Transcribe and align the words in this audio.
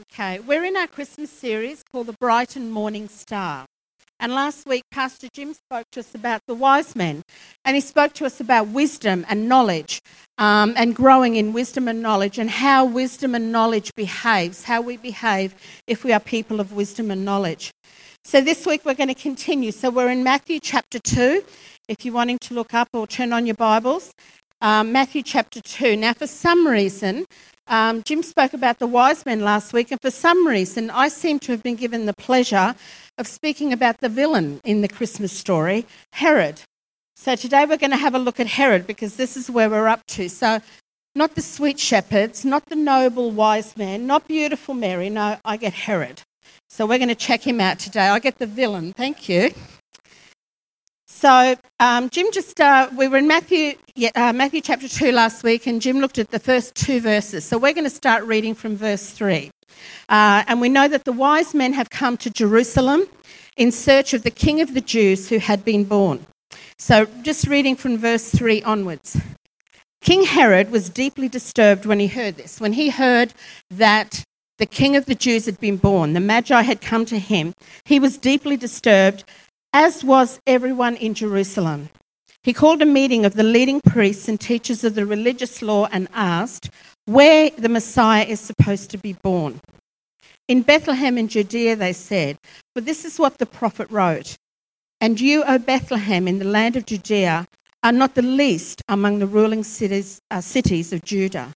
Okay, 0.00 0.38
we're 0.38 0.62
in 0.62 0.76
our 0.76 0.86
Christmas 0.86 1.28
series 1.28 1.82
called 1.82 2.06
The 2.06 2.16
Bright 2.20 2.54
and 2.54 2.70
Morning 2.70 3.08
Star. 3.08 3.66
And 4.20 4.32
last 4.32 4.64
week, 4.64 4.84
Pastor 4.92 5.26
Jim 5.32 5.54
spoke 5.54 5.86
to 5.90 6.00
us 6.00 6.14
about 6.14 6.40
the 6.46 6.54
wise 6.54 6.94
men, 6.94 7.22
and 7.64 7.74
he 7.74 7.80
spoke 7.80 8.12
to 8.12 8.24
us 8.24 8.38
about 8.38 8.68
wisdom 8.68 9.26
and 9.28 9.48
knowledge, 9.48 10.00
um, 10.36 10.72
and 10.76 10.94
growing 10.94 11.34
in 11.34 11.52
wisdom 11.52 11.88
and 11.88 12.00
knowledge, 12.00 12.38
and 12.38 12.48
how 12.48 12.84
wisdom 12.84 13.34
and 13.34 13.50
knowledge 13.50 13.92
behaves, 13.96 14.62
how 14.62 14.80
we 14.80 14.96
behave 14.96 15.52
if 15.88 16.04
we 16.04 16.12
are 16.12 16.20
people 16.20 16.60
of 16.60 16.72
wisdom 16.72 17.10
and 17.10 17.24
knowledge. 17.24 17.72
So 18.22 18.40
this 18.40 18.66
week 18.66 18.84
we're 18.84 18.94
going 18.94 19.08
to 19.08 19.20
continue. 19.20 19.72
So 19.72 19.90
we're 19.90 20.10
in 20.10 20.22
Matthew 20.22 20.60
chapter 20.60 21.00
2, 21.00 21.42
if 21.88 22.04
you're 22.04 22.14
wanting 22.14 22.38
to 22.42 22.54
look 22.54 22.72
up 22.72 22.88
or 22.92 23.08
turn 23.08 23.32
on 23.32 23.46
your 23.46 23.56
Bibles. 23.56 24.12
Um, 24.60 24.90
Matthew 24.90 25.22
chapter 25.22 25.60
2. 25.60 25.96
Now, 25.96 26.12
for 26.12 26.26
some 26.26 26.66
reason, 26.66 27.26
um, 27.68 28.02
Jim 28.02 28.22
spoke 28.22 28.54
about 28.54 28.78
the 28.78 28.86
wise 28.86 29.24
men 29.26 29.40
last 29.40 29.72
week, 29.72 29.90
and 29.90 30.00
for 30.00 30.10
some 30.10 30.46
reason, 30.46 30.90
I 30.90 31.08
seem 31.08 31.38
to 31.40 31.52
have 31.52 31.62
been 31.62 31.76
given 31.76 32.06
the 32.06 32.14
pleasure 32.14 32.74
of 33.18 33.26
speaking 33.26 33.72
about 33.72 34.00
the 34.00 34.08
villain 34.08 34.60
in 34.64 34.80
the 34.80 34.88
Christmas 34.88 35.32
story, 35.32 35.86
Herod. 36.12 36.62
So 37.16 37.34
today 37.34 37.66
we're 37.66 37.78
going 37.78 37.90
to 37.90 37.96
have 37.96 38.14
a 38.14 38.18
look 38.18 38.38
at 38.38 38.46
Herod 38.46 38.86
because 38.86 39.16
this 39.16 39.36
is 39.36 39.50
where 39.50 39.68
we're 39.68 39.88
up 39.88 40.06
to. 40.06 40.28
So, 40.28 40.60
not 41.14 41.34
the 41.34 41.42
sweet 41.42 41.80
shepherds, 41.80 42.44
not 42.44 42.64
the 42.66 42.76
noble 42.76 43.32
wise 43.32 43.76
men, 43.76 44.06
not 44.06 44.28
beautiful 44.28 44.74
Mary. 44.74 45.10
No, 45.10 45.36
I 45.44 45.56
get 45.56 45.72
Herod. 45.72 46.22
So 46.68 46.86
we're 46.86 46.98
going 46.98 47.08
to 47.08 47.14
check 47.14 47.44
him 47.44 47.60
out 47.60 47.78
today. 47.78 48.06
I 48.08 48.18
get 48.20 48.38
the 48.38 48.46
villain. 48.46 48.92
Thank 48.92 49.28
you. 49.28 49.50
So 51.18 51.56
um, 51.80 52.10
Jim 52.10 52.30
just 52.30 52.60
uh, 52.60 52.88
we 52.96 53.08
were 53.08 53.16
in 53.16 53.26
Matthew 53.26 53.74
uh, 54.14 54.32
Matthew 54.32 54.60
chapter 54.60 54.86
two 54.86 55.10
last 55.10 55.42
week, 55.42 55.66
and 55.66 55.82
Jim 55.82 55.98
looked 55.98 56.16
at 56.16 56.30
the 56.30 56.38
first 56.38 56.76
two 56.76 57.00
verses. 57.00 57.44
So 57.44 57.58
we're 57.58 57.72
going 57.72 57.82
to 57.82 57.90
start 57.90 58.22
reading 58.22 58.54
from 58.54 58.76
verse 58.76 59.10
three, 59.10 59.50
uh, 60.08 60.44
and 60.46 60.60
we 60.60 60.68
know 60.68 60.86
that 60.86 61.04
the 61.04 61.10
wise 61.10 61.54
men 61.54 61.72
have 61.72 61.90
come 61.90 62.16
to 62.18 62.30
Jerusalem 62.30 63.02
in 63.56 63.72
search 63.72 64.14
of 64.14 64.22
the 64.22 64.30
King 64.30 64.60
of 64.60 64.74
the 64.74 64.80
Jews 64.80 65.28
who 65.28 65.38
had 65.38 65.64
been 65.64 65.82
born. 65.82 66.24
So 66.78 67.06
just 67.22 67.48
reading 67.48 67.74
from 67.74 67.98
verse 67.98 68.30
three 68.30 68.62
onwards. 68.62 69.20
King 70.00 70.22
Herod 70.22 70.70
was 70.70 70.88
deeply 70.88 71.28
disturbed 71.28 71.84
when 71.84 71.98
he 71.98 72.06
heard 72.06 72.36
this. 72.36 72.60
When 72.60 72.74
he 72.74 72.90
heard 72.90 73.34
that 73.70 74.22
the 74.58 74.66
King 74.66 74.94
of 74.94 75.06
the 75.06 75.16
Jews 75.16 75.46
had 75.46 75.58
been 75.58 75.78
born, 75.78 76.12
the 76.12 76.20
Magi 76.20 76.62
had 76.62 76.80
come 76.80 77.04
to 77.06 77.18
him, 77.18 77.54
he 77.84 77.98
was 77.98 78.18
deeply 78.18 78.56
disturbed 78.56 79.24
as 79.72 80.02
was 80.02 80.40
everyone 80.46 80.96
in 80.96 81.14
Jerusalem. 81.14 81.90
He 82.42 82.52
called 82.52 82.80
a 82.80 82.86
meeting 82.86 83.24
of 83.24 83.34
the 83.34 83.42
leading 83.42 83.80
priests 83.80 84.28
and 84.28 84.40
teachers 84.40 84.84
of 84.84 84.94
the 84.94 85.04
religious 85.04 85.60
law 85.60 85.88
and 85.92 86.08
asked 86.14 86.70
where 87.04 87.50
the 87.50 87.68
Messiah 87.68 88.24
is 88.24 88.40
supposed 88.40 88.90
to 88.90 88.98
be 88.98 89.12
born. 89.12 89.60
In 90.46 90.62
Bethlehem 90.62 91.18
in 91.18 91.28
Judea, 91.28 91.76
they 91.76 91.92
said, 91.92 92.38
for 92.74 92.80
this 92.80 93.04
is 93.04 93.18
what 93.18 93.38
the 93.38 93.46
prophet 93.46 93.90
wrote 93.90 94.36
And 95.00 95.20
you, 95.20 95.44
O 95.44 95.58
Bethlehem, 95.58 96.26
in 96.26 96.38
the 96.38 96.44
land 96.44 96.76
of 96.76 96.86
Judea, 96.86 97.46
are 97.82 97.92
not 97.92 98.14
the 98.14 98.22
least 98.22 98.82
among 98.88 99.18
the 99.18 99.26
ruling 99.26 99.64
cities, 99.64 100.20
uh, 100.30 100.40
cities 100.40 100.92
of 100.92 101.04
Judah. 101.04 101.52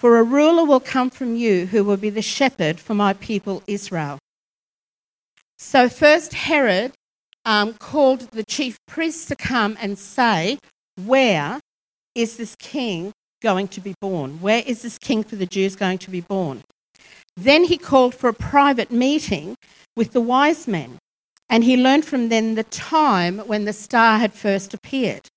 For 0.00 0.18
a 0.18 0.24
ruler 0.24 0.64
will 0.64 0.80
come 0.80 1.10
from 1.10 1.36
you 1.36 1.66
who 1.66 1.84
will 1.84 1.96
be 1.96 2.10
the 2.10 2.22
shepherd 2.22 2.80
for 2.80 2.94
my 2.94 3.12
people 3.12 3.62
Israel. 3.66 4.18
So, 5.58 5.88
first, 5.88 6.34
Herod 6.34 6.92
um, 7.44 7.74
called 7.74 8.20
the 8.32 8.44
chief 8.44 8.78
priests 8.86 9.26
to 9.26 9.36
come 9.36 9.76
and 9.80 9.98
say, 9.98 10.58
Where 10.96 11.60
is 12.14 12.36
this 12.36 12.54
king 12.56 13.12
going 13.42 13.68
to 13.68 13.80
be 13.80 13.94
born? 14.00 14.40
Where 14.40 14.62
is 14.64 14.82
this 14.82 14.98
king 14.98 15.24
for 15.24 15.36
the 15.36 15.46
Jews 15.46 15.76
going 15.76 15.98
to 15.98 16.10
be 16.10 16.20
born? 16.20 16.62
Then 17.36 17.64
he 17.64 17.78
called 17.78 18.14
for 18.14 18.28
a 18.28 18.34
private 18.34 18.90
meeting 18.90 19.56
with 19.96 20.12
the 20.12 20.20
wise 20.20 20.68
men, 20.68 20.98
and 21.48 21.64
he 21.64 21.76
learned 21.76 22.04
from 22.04 22.28
them 22.28 22.54
the 22.54 22.64
time 22.64 23.38
when 23.38 23.64
the 23.64 23.72
star 23.72 24.18
had 24.18 24.32
first 24.32 24.74
appeared. 24.74 25.28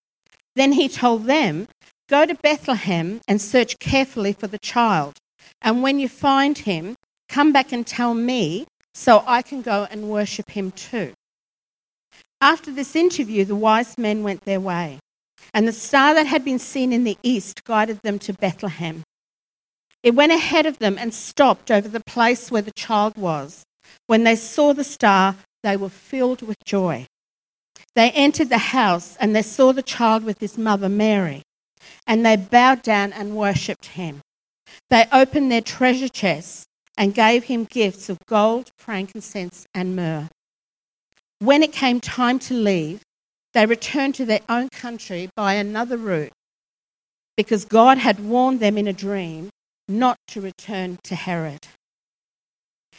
Then 0.55 0.73
he 0.73 0.87
told 0.87 1.25
them, 1.25 1.67
Go 2.07 2.25
to 2.25 2.35
Bethlehem 2.35 3.21
and 3.27 3.41
search 3.41 3.79
carefully 3.79 4.33
for 4.33 4.47
the 4.47 4.59
child, 4.59 5.15
and 5.61 5.81
when 5.81 5.99
you 5.99 6.07
find 6.07 6.57
him, 6.57 6.95
come 7.29 7.51
back 7.51 7.71
and 7.71 7.85
tell 7.85 8.13
me 8.13 8.65
so 8.93 9.23
I 9.25 9.41
can 9.41 9.61
go 9.61 9.87
and 9.89 10.09
worship 10.09 10.51
him 10.51 10.71
too. 10.71 11.13
After 12.41 12.71
this 12.71 12.95
interview, 12.95 13.45
the 13.45 13.55
wise 13.55 13.97
men 13.97 14.23
went 14.23 14.45
their 14.45 14.59
way, 14.59 14.99
and 15.53 15.67
the 15.67 15.73
star 15.73 16.13
that 16.13 16.27
had 16.27 16.43
been 16.43 16.59
seen 16.59 16.91
in 16.91 17.03
the 17.03 17.17
east 17.23 17.63
guided 17.63 18.01
them 18.01 18.19
to 18.19 18.33
Bethlehem. 18.33 19.03
It 20.03 20.15
went 20.15 20.31
ahead 20.31 20.65
of 20.65 20.77
them 20.79 20.97
and 20.99 21.13
stopped 21.13 21.71
over 21.71 21.87
the 21.87 22.03
place 22.05 22.51
where 22.51 22.61
the 22.61 22.71
child 22.71 23.17
was. 23.17 23.63
When 24.07 24.23
they 24.23 24.35
saw 24.35 24.73
the 24.73 24.83
star, 24.83 25.35
they 25.63 25.77
were 25.77 25.89
filled 25.89 26.41
with 26.41 26.57
joy. 26.63 27.07
They 27.95 28.11
entered 28.11 28.49
the 28.49 28.57
house 28.57 29.15
and 29.19 29.35
they 29.35 29.41
saw 29.41 29.71
the 29.71 29.81
child 29.81 30.23
with 30.23 30.39
his 30.39 30.57
mother 30.57 30.89
Mary, 30.89 31.41
and 32.05 32.25
they 32.25 32.35
bowed 32.35 32.81
down 32.81 33.13
and 33.13 33.35
worshipped 33.35 33.87
him. 33.87 34.21
They 34.89 35.07
opened 35.11 35.51
their 35.51 35.61
treasure 35.61 36.09
chests 36.09 36.65
and 36.97 37.13
gave 37.13 37.45
him 37.45 37.63
gifts 37.63 38.09
of 38.09 38.19
gold, 38.27 38.69
frankincense, 38.77 39.65
and 39.73 39.95
myrrh. 39.95 40.27
When 41.39 41.63
it 41.63 41.73
came 41.73 41.99
time 41.99 42.39
to 42.39 42.53
leave, 42.53 43.01
they 43.53 43.65
returned 43.65 44.15
to 44.15 44.25
their 44.25 44.41
own 44.47 44.69
country 44.69 45.29
by 45.35 45.55
another 45.55 45.97
route 45.97 46.31
because 47.35 47.65
God 47.65 47.97
had 47.97 48.19
warned 48.19 48.59
them 48.59 48.77
in 48.77 48.87
a 48.87 48.93
dream 48.93 49.49
not 49.87 50.17
to 50.29 50.41
return 50.41 50.97
to 51.03 51.15
Herod. 51.15 51.67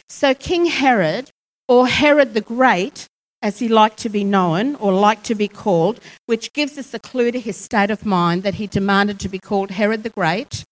So, 0.07 0.33
King 0.33 0.67
Herod, 0.67 1.31
or 1.67 1.87
Herod 1.87 2.33
the 2.33 2.41
Great, 2.41 3.07
as 3.41 3.59
he 3.59 3.67
liked 3.67 3.97
to 3.99 4.09
be 4.09 4.23
known 4.23 4.75
or 4.75 4.93
liked 4.93 5.25
to 5.25 5.35
be 5.35 5.47
called, 5.47 5.99
which 6.27 6.53
gives 6.53 6.77
us 6.77 6.93
a 6.93 6.99
clue 6.99 7.31
to 7.31 7.39
his 7.39 7.57
state 7.57 7.91
of 7.91 8.05
mind 8.05 8.43
that 8.43 8.55
he 8.55 8.67
demanded 8.67 9.19
to 9.19 9.29
be 9.29 9.39
called 9.39 9.71
Herod 9.71 10.03
the 10.03 10.09
Great, 10.09 10.63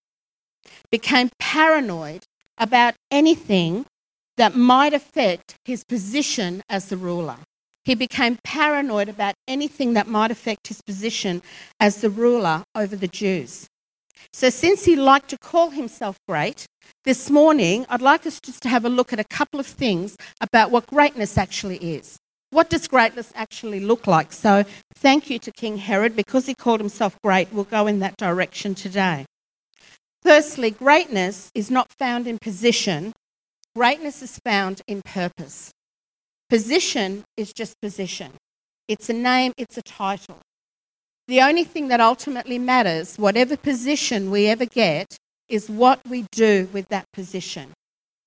became 0.92 1.30
paranoid 1.40 2.24
about 2.58 2.96
anything 3.12 3.86
that 4.38 4.56
might 4.56 4.94
affect 4.94 5.56
his 5.66 5.84
position 5.84 6.62
as 6.70 6.90
the 6.90 6.98
ruler. 6.98 7.38
He 7.86 7.94
became 7.94 8.40
paranoid 8.44 9.10
about 9.10 9.36
anything 9.48 9.94
that 9.94 10.08
might 10.08 10.32
affect 10.32 10.68
his 10.68 10.82
position 10.82 11.44
as 11.80 12.02
the 12.02 12.10
ruler 12.10 12.64
over 12.74 12.96
the 12.96 13.08
Jews. 13.08 13.68
So, 14.34 14.50
since 14.50 14.86
he 14.86 14.96
liked 14.96 15.30
to 15.30 15.38
call 15.38 15.70
himself 15.70 16.18
great, 16.28 16.66
this 17.04 17.30
morning 17.30 17.86
I'd 17.88 18.02
like 18.02 18.26
us 18.26 18.40
just 18.44 18.64
to 18.64 18.70
have 18.70 18.86
a 18.86 18.90
look 18.90 19.14
at 19.14 19.20
a 19.20 19.24
couple 19.24 19.60
of 19.60 19.68
things 19.68 20.18
about 20.42 20.72
what 20.72 20.88
greatness 20.88 21.38
actually 21.38 21.78
is. 21.78 22.18
What 22.50 22.72
does 22.72 22.88
greatness 22.88 23.32
actually 23.36 23.80
look 23.80 24.08
like? 24.08 24.34
So, 24.34 24.64
thank 24.96 25.30
you 25.30 25.38
to 25.40 25.52
King 25.52 25.78
Herod 25.78 26.16
because 26.16 26.48
he 26.48 26.56
called 26.56 26.80
himself 26.80 27.16
great. 27.24 27.54
We'll 27.54 27.66
go 27.66 27.86
in 27.86 28.00
that 28.00 28.18
direction 28.18 28.74
today. 28.74 29.26
Firstly, 30.24 30.72
greatness 30.72 31.52
is 31.54 31.70
not 31.70 31.92
found 32.00 32.26
in 32.26 32.40
position, 32.40 33.14
greatness 33.76 34.24
is 34.24 34.40
found 34.44 34.82
in 34.88 35.04
purpose. 35.04 35.72
Position 36.50 37.24
is 37.36 37.52
just 37.54 37.80
position. 37.82 38.32
It's 38.88 39.10
a 39.10 39.14
name, 39.14 39.52
it's 39.58 39.78
a 39.78 39.82
title. 39.82 40.40
The 41.28 41.42
only 41.42 41.64
thing 41.64 41.88
that 41.88 42.00
ultimately 42.00 42.60
matters, 42.60 43.18
whatever 43.18 43.58
position 43.58 44.30
we 44.30 44.46
ever 44.46 44.66
get, 44.66 45.18
is 45.50 45.70
what 45.70 46.00
we 46.08 46.26
do 46.32 46.70
with 46.72 46.88
that 46.90 47.06
position. 47.14 47.72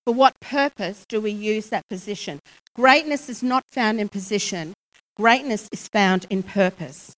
For 0.04 0.12
what 0.12 0.40
purpose 0.40 1.04
do 1.08 1.20
we 1.20 1.30
use 1.30 1.68
that 1.68 1.86
position? 1.88 2.40
Greatness 2.74 3.28
is 3.28 3.42
not 3.42 3.62
found 3.70 4.00
in 4.00 4.08
position, 4.08 4.74
greatness 5.16 5.68
is 5.70 5.86
found 5.86 6.26
in 6.28 6.42
purpose. 6.42 7.12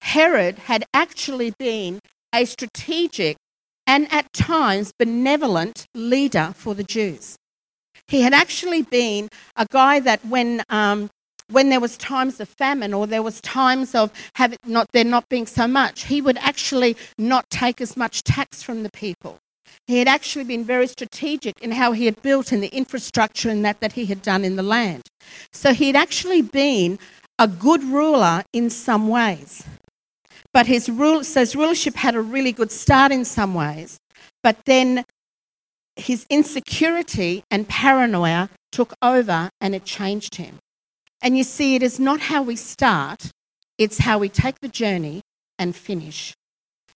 Herod 0.00 0.60
had 0.60 0.84
actually 0.94 1.52
been 1.58 2.00
a 2.34 2.46
strategic 2.46 3.36
and 3.86 4.10
at 4.10 4.32
times 4.32 4.92
benevolent 4.98 5.84
leader 5.94 6.52
for 6.56 6.74
the 6.74 6.84
Jews. 6.84 7.36
He 8.10 8.22
had 8.22 8.34
actually 8.34 8.82
been 8.82 9.28
a 9.56 9.66
guy 9.70 10.00
that 10.00 10.20
when 10.26 10.62
um, 10.68 11.10
when 11.48 11.68
there 11.68 11.80
was 11.80 11.96
times 11.96 12.40
of 12.40 12.48
famine 12.48 12.92
or 12.92 13.06
there 13.06 13.22
was 13.22 13.40
times 13.40 13.94
of 13.94 14.12
have 14.34 14.56
not 14.66 14.88
there 14.92 15.04
not 15.04 15.28
being 15.28 15.46
so 15.46 15.66
much, 15.68 16.04
he 16.04 16.20
would 16.20 16.38
actually 16.38 16.96
not 17.18 17.48
take 17.50 17.80
as 17.80 17.96
much 17.96 18.24
tax 18.24 18.62
from 18.62 18.82
the 18.82 18.90
people. 18.90 19.38
He 19.86 19.98
had 19.98 20.08
actually 20.08 20.44
been 20.44 20.64
very 20.64 20.88
strategic 20.88 21.60
in 21.60 21.72
how 21.72 21.92
he 21.92 22.06
had 22.06 22.20
built 22.20 22.50
and 22.52 22.62
the 22.62 22.74
infrastructure 22.82 23.48
and 23.48 23.64
that 23.64 23.80
that 23.80 23.92
he 23.92 24.06
had 24.06 24.22
done 24.22 24.44
in 24.44 24.56
the 24.56 24.62
land. 24.62 25.02
So 25.52 25.72
he 25.72 25.86
had 25.86 25.96
actually 25.96 26.42
been 26.42 26.98
a 27.38 27.46
good 27.46 27.82
ruler 27.84 28.44
in 28.52 28.70
some 28.70 29.08
ways. 29.08 29.64
But 30.52 30.66
his, 30.66 30.88
rule, 30.88 31.22
so 31.22 31.40
his 31.40 31.54
rulership 31.54 31.94
had 31.94 32.16
a 32.16 32.20
really 32.20 32.52
good 32.52 32.72
start 32.72 33.12
in 33.12 33.24
some 33.24 33.54
ways. 33.54 33.98
But 34.42 34.64
then 34.64 35.04
his 36.00 36.26
insecurity 36.30 37.42
and 37.50 37.68
paranoia 37.68 38.50
took 38.72 38.94
over 39.02 39.50
and 39.60 39.74
it 39.74 39.84
changed 39.84 40.36
him. 40.36 40.58
And 41.22 41.36
you 41.36 41.44
see, 41.44 41.74
it 41.74 41.82
is 41.82 42.00
not 42.00 42.20
how 42.20 42.42
we 42.42 42.56
start, 42.56 43.30
it's 43.78 43.98
how 43.98 44.18
we 44.18 44.28
take 44.28 44.60
the 44.60 44.68
journey 44.68 45.22
and 45.58 45.76
finish. 45.76 46.32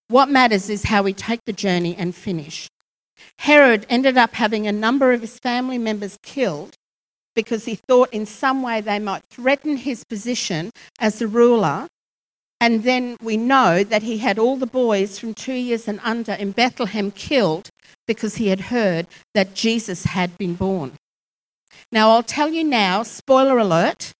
What 0.09 0.29
matters 0.29 0.69
is 0.71 0.85
how 0.85 1.03
we 1.03 1.13
take 1.13 1.41
the 1.47 1.53
journey 1.53 1.95
and 1.97 2.15
finish. 2.15 2.69
Herod 3.39 3.87
ended 3.89 4.17
up 4.17 4.35
having 4.35 4.67
a 4.67 4.73
number 4.73 5.13
of 5.13 5.21
his 5.21 5.39
family 5.39 5.79
members 5.79 6.19
killed 6.23 6.75
because 7.35 7.65
he 7.65 7.75
thought 7.75 8.13
in 8.13 8.27
some 8.27 8.63
way 8.63 8.81
they 8.81 8.99
might 8.99 9.25
threaten 9.31 9.77
his 9.77 10.05
position 10.05 10.71
as 10.99 11.21
a 11.21 11.29
ruler. 11.29 11.89
And 12.61 12.85
then 12.85 13.17
we 13.21 13.37
know 13.37 13.83
that 13.85 14.03
he 14.03 14.19
had 14.19 14.39
all 14.39 14.57
the 14.57 14.67
boys 14.67 15.19
from 15.19 15.35
two 15.35 15.55
years 15.55 15.89
and 15.89 16.01
under 16.03 16.33
in 16.33 16.53
Bethlehem 16.53 17.11
killed 17.11 17.69
because 18.07 18.37
he 18.37 18.49
had 18.49 18.61
heard 18.63 19.07
that 19.35 19.55
Jesus 19.55 20.05
had 20.05 20.37
been 20.39 20.55
born. 20.55 20.93
Now, 21.91 22.11
I'll 22.11 22.23
tell 22.23 22.51
you 22.51 22.65
now, 22.65 23.03
spoiler 23.03 23.59
alert, 23.59 24.13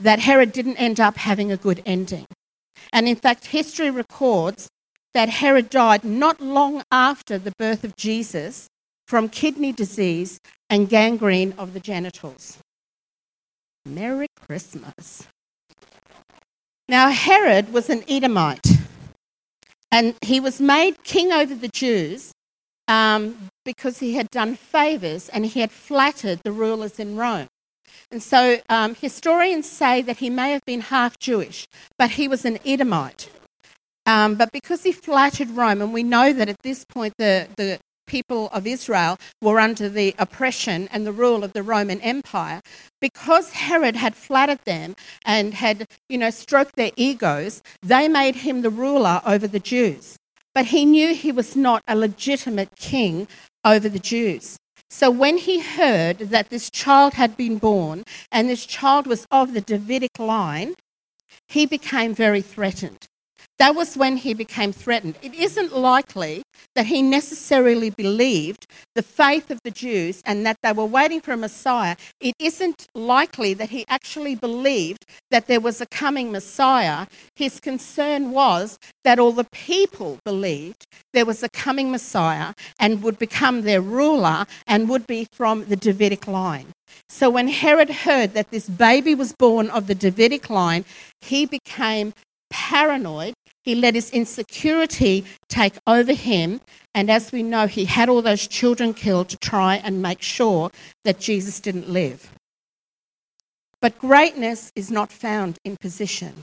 that 0.00 0.20
Herod 0.20 0.52
didn't 0.52 0.76
end 0.76 1.00
up 1.00 1.16
having 1.16 1.50
a 1.50 1.56
good 1.56 1.82
ending. 1.84 2.26
And 2.92 3.08
in 3.08 3.16
fact, 3.16 3.46
history 3.46 3.90
records 3.90 4.68
that 5.14 5.28
Herod 5.28 5.70
died 5.70 6.04
not 6.04 6.40
long 6.40 6.82
after 6.92 7.38
the 7.38 7.52
birth 7.58 7.84
of 7.84 7.96
Jesus 7.96 8.68
from 9.06 9.28
kidney 9.28 9.72
disease 9.72 10.38
and 10.70 10.88
gangrene 10.88 11.54
of 11.58 11.72
the 11.72 11.80
genitals. 11.80 12.58
Merry 13.84 14.28
Christmas. 14.36 15.26
Now, 16.88 17.10
Herod 17.10 17.72
was 17.72 17.90
an 17.90 18.04
Edomite, 18.08 18.66
and 19.90 20.14
he 20.22 20.40
was 20.40 20.60
made 20.60 21.02
king 21.04 21.32
over 21.32 21.54
the 21.54 21.68
Jews 21.68 22.32
um, 22.88 23.50
because 23.64 24.00
he 24.00 24.14
had 24.14 24.30
done 24.30 24.56
favours 24.56 25.28
and 25.28 25.46
he 25.46 25.60
had 25.60 25.70
flattered 25.70 26.40
the 26.42 26.52
rulers 26.52 26.98
in 26.98 27.16
Rome. 27.16 27.46
And 28.10 28.22
so 28.22 28.60
um, 28.68 28.94
historians 28.94 29.70
say 29.70 30.02
that 30.02 30.16
he 30.16 30.30
may 30.30 30.52
have 30.52 30.64
been 30.64 30.80
half 30.80 31.18
Jewish, 31.18 31.66
but 31.98 32.12
he 32.12 32.26
was 32.26 32.44
an 32.44 32.58
Edomite. 32.64 33.30
Um, 34.06 34.36
but 34.36 34.50
because 34.52 34.82
he 34.82 34.92
flattered 34.92 35.50
Rome, 35.50 35.82
and 35.82 35.92
we 35.92 36.02
know 36.02 36.32
that 36.32 36.48
at 36.48 36.62
this 36.62 36.86
point 36.86 37.12
the, 37.18 37.46
the 37.58 37.78
people 38.06 38.48
of 38.48 38.66
Israel 38.66 39.18
were 39.42 39.60
under 39.60 39.90
the 39.90 40.14
oppression 40.18 40.88
and 40.90 41.06
the 41.06 41.12
rule 41.12 41.44
of 41.44 41.52
the 41.52 41.62
Roman 41.62 42.00
Empire, 42.00 42.62
because 43.02 43.50
Herod 43.50 43.96
had 43.96 44.14
flattered 44.14 44.60
them 44.64 44.96
and 45.26 45.52
had, 45.52 45.86
you 46.08 46.16
know, 46.16 46.30
stroked 46.30 46.76
their 46.76 46.92
egos, 46.96 47.60
they 47.82 48.08
made 48.08 48.36
him 48.36 48.62
the 48.62 48.70
ruler 48.70 49.20
over 49.26 49.46
the 49.46 49.60
Jews. 49.60 50.16
But 50.58 50.74
he 50.74 50.84
knew 50.84 51.14
he 51.14 51.30
was 51.30 51.54
not 51.54 51.84
a 51.86 51.94
legitimate 51.94 52.74
king 52.74 53.28
over 53.64 53.88
the 53.88 54.00
Jews. 54.00 54.56
So 54.90 55.08
when 55.08 55.38
he 55.38 55.60
heard 55.60 56.18
that 56.34 56.50
this 56.50 56.68
child 56.68 57.14
had 57.14 57.36
been 57.36 57.58
born 57.58 58.02
and 58.32 58.48
this 58.48 58.66
child 58.66 59.06
was 59.06 59.24
of 59.30 59.54
the 59.54 59.60
Davidic 59.60 60.18
line, 60.18 60.74
he 61.46 61.64
became 61.64 62.12
very 62.12 62.42
threatened. 62.42 63.06
That 63.58 63.74
was 63.74 63.96
when 63.96 64.18
he 64.18 64.34
became 64.34 64.72
threatened. 64.72 65.16
It 65.20 65.34
isn't 65.34 65.76
likely 65.76 66.42
that 66.76 66.86
he 66.86 67.02
necessarily 67.02 67.90
believed 67.90 68.66
the 68.94 69.02
faith 69.02 69.50
of 69.50 69.58
the 69.64 69.72
Jews 69.72 70.22
and 70.24 70.46
that 70.46 70.58
they 70.62 70.72
were 70.72 70.84
waiting 70.84 71.20
for 71.20 71.32
a 71.32 71.36
Messiah. 71.36 71.96
It 72.20 72.34
isn't 72.38 72.86
likely 72.94 73.54
that 73.54 73.70
he 73.70 73.84
actually 73.88 74.36
believed 74.36 75.04
that 75.32 75.48
there 75.48 75.60
was 75.60 75.80
a 75.80 75.86
coming 75.86 76.30
Messiah. 76.30 77.06
His 77.34 77.58
concern 77.58 78.30
was 78.30 78.78
that 79.02 79.18
all 79.18 79.32
the 79.32 79.48
people 79.50 80.18
believed 80.24 80.86
there 81.12 81.26
was 81.26 81.42
a 81.42 81.48
coming 81.48 81.90
Messiah 81.90 82.54
and 82.78 83.02
would 83.02 83.18
become 83.18 83.62
their 83.62 83.80
ruler 83.80 84.46
and 84.68 84.88
would 84.88 85.06
be 85.08 85.26
from 85.32 85.64
the 85.64 85.76
Davidic 85.76 86.28
line. 86.28 86.68
So 87.08 87.28
when 87.28 87.48
Herod 87.48 87.90
heard 87.90 88.34
that 88.34 88.50
this 88.50 88.68
baby 88.68 89.14
was 89.14 89.32
born 89.32 89.68
of 89.70 89.88
the 89.88 89.94
Davidic 89.94 90.48
line, 90.48 90.84
he 91.20 91.44
became 91.44 92.14
paranoid. 92.50 93.34
He 93.62 93.74
let 93.74 93.94
his 93.94 94.10
insecurity 94.10 95.24
take 95.48 95.74
over 95.86 96.14
him. 96.14 96.60
And 96.94 97.10
as 97.10 97.32
we 97.32 97.42
know, 97.42 97.66
he 97.66 97.84
had 97.84 98.08
all 98.08 98.22
those 98.22 98.46
children 98.46 98.94
killed 98.94 99.28
to 99.28 99.36
try 99.36 99.76
and 99.76 100.02
make 100.02 100.22
sure 100.22 100.70
that 101.04 101.20
Jesus 101.20 101.60
didn't 101.60 101.88
live. 101.88 102.30
But 103.80 103.98
greatness 103.98 104.72
is 104.74 104.90
not 104.90 105.12
found 105.12 105.58
in 105.64 105.76
position, 105.76 106.42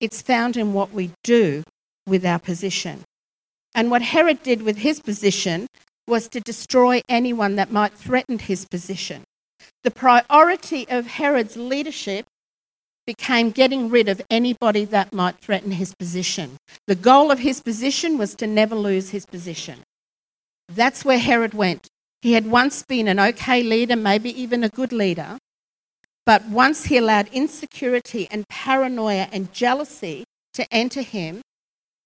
it's 0.00 0.22
found 0.22 0.56
in 0.56 0.72
what 0.72 0.92
we 0.92 1.10
do 1.24 1.64
with 2.06 2.24
our 2.24 2.38
position. 2.38 3.02
And 3.74 3.90
what 3.90 4.02
Herod 4.02 4.42
did 4.42 4.62
with 4.62 4.78
his 4.78 5.00
position 5.00 5.66
was 6.06 6.28
to 6.28 6.40
destroy 6.40 7.02
anyone 7.08 7.56
that 7.56 7.70
might 7.70 7.92
threaten 7.92 8.38
his 8.38 8.64
position. 8.64 9.24
The 9.84 9.90
priority 9.90 10.88
of 10.88 11.06
Herod's 11.06 11.56
leadership 11.56 12.26
became 13.08 13.50
getting 13.50 13.88
rid 13.88 14.06
of 14.06 14.20
anybody 14.28 14.84
that 14.84 15.14
might 15.14 15.38
threaten 15.38 15.72
his 15.72 15.94
position. 15.94 16.58
The 16.86 16.94
goal 16.94 17.30
of 17.30 17.38
his 17.38 17.62
position 17.62 18.18
was 18.18 18.34
to 18.34 18.46
never 18.46 18.74
lose 18.74 19.08
his 19.08 19.24
position. 19.24 19.78
That's 20.68 21.06
where 21.06 21.18
Herod 21.18 21.54
went. 21.54 21.88
He 22.20 22.34
had 22.34 22.46
once 22.46 22.82
been 22.82 23.08
an 23.08 23.18
okay 23.18 23.62
leader, 23.62 23.96
maybe 23.96 24.30
even 24.38 24.62
a 24.62 24.68
good 24.68 24.92
leader, 24.92 25.38
but 26.26 26.44
once 26.48 26.84
he 26.84 26.98
allowed 26.98 27.28
insecurity 27.32 28.28
and 28.30 28.46
paranoia 28.50 29.28
and 29.32 29.50
jealousy 29.54 30.24
to 30.52 30.66
enter 30.70 31.00
him, 31.00 31.40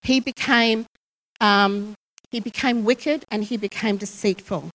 he 0.02 0.20
became, 0.20 0.86
um, 1.40 1.94
he 2.30 2.38
became 2.38 2.84
wicked 2.84 3.24
and 3.28 3.42
he 3.42 3.56
became 3.56 3.96
deceitful. 3.96 4.70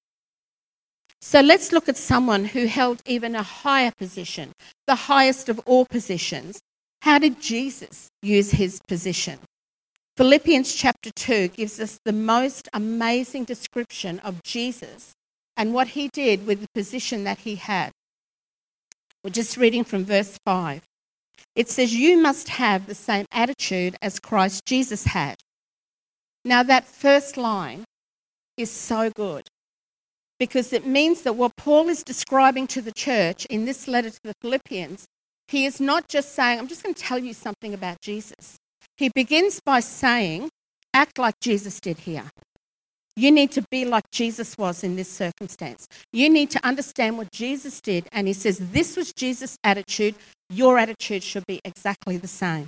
So 1.21 1.41
let's 1.41 1.71
look 1.71 1.89
at 1.89 1.97
someone 1.97 2.45
who 2.45 2.67
held 2.67 3.01
even 3.05 3.35
a 3.35 3.43
higher 3.43 3.91
position, 3.97 4.51
the 4.85 4.95
highest 4.95 5.49
of 5.49 5.59
all 5.65 5.85
positions. 5.85 6.59
How 7.01 7.19
did 7.19 7.41
Jesus 7.41 8.09
use 8.21 8.51
his 8.51 8.79
position? 8.87 9.39
Philippians 10.15 10.73
chapter 10.73 11.11
2 11.15 11.49
gives 11.49 11.79
us 11.79 11.99
the 12.05 12.13
most 12.13 12.69
amazing 12.73 13.43
description 13.43 14.19
of 14.19 14.41
Jesus 14.43 15.13
and 15.55 15.73
what 15.73 15.89
he 15.89 16.07
did 16.07 16.47
with 16.47 16.61
the 16.61 16.67
position 16.73 17.23
that 17.23 17.39
he 17.39 17.55
had. 17.55 17.91
We're 19.23 19.31
just 19.31 19.57
reading 19.57 19.83
from 19.83 20.05
verse 20.05 20.37
5. 20.45 20.81
It 21.55 21.69
says, 21.69 21.93
You 21.93 22.17
must 22.17 22.49
have 22.49 22.87
the 22.87 22.95
same 22.95 23.25
attitude 23.31 23.95
as 24.01 24.19
Christ 24.19 24.63
Jesus 24.65 25.05
had. 25.05 25.35
Now, 26.45 26.63
that 26.63 26.85
first 26.85 27.35
line 27.35 27.83
is 28.57 28.71
so 28.71 29.09
good 29.09 29.47
because 30.39 30.73
it 30.73 30.85
means 30.85 31.21
that 31.23 31.33
what 31.33 31.55
Paul 31.55 31.89
is 31.89 32.03
describing 32.03 32.67
to 32.67 32.81
the 32.81 32.91
church 32.91 33.45
in 33.45 33.65
this 33.65 33.87
letter 33.87 34.09
to 34.09 34.19
the 34.23 34.33
Philippians, 34.41 35.05
he 35.47 35.65
is 35.65 35.79
not 35.79 36.07
just 36.07 36.33
saying, 36.33 36.59
I'm 36.59 36.67
just 36.67 36.83
going 36.83 36.95
to 36.95 37.01
tell 37.01 37.19
you 37.19 37.33
something 37.33 37.73
about 37.73 38.01
Jesus. 38.01 38.57
He 38.97 39.09
begins 39.09 39.59
by 39.59 39.79
saying, 39.79 40.49
act 40.93 41.17
like 41.17 41.39
Jesus 41.39 41.79
did 41.79 41.99
here. 41.99 42.25
You 43.15 43.31
need 43.31 43.51
to 43.53 43.63
be 43.71 43.83
like 43.83 44.03
Jesus 44.11 44.55
was 44.59 44.83
in 44.83 44.95
this 44.95 45.09
circumstance. 45.09 45.87
You 46.13 46.29
need 46.29 46.51
to 46.51 46.63
understand 46.63 47.17
what 47.17 47.31
Jesus 47.31 47.81
did. 47.81 48.07
And 48.11 48.27
he 48.27 48.33
says, 48.33 48.59
This 48.59 48.95
was 48.95 49.11
Jesus' 49.11 49.57
attitude. 49.63 50.13
Your 50.51 50.77
attitude 50.77 51.23
should 51.23 51.43
be 51.47 51.59
exactly 51.65 52.17
the 52.17 52.27
same. 52.27 52.67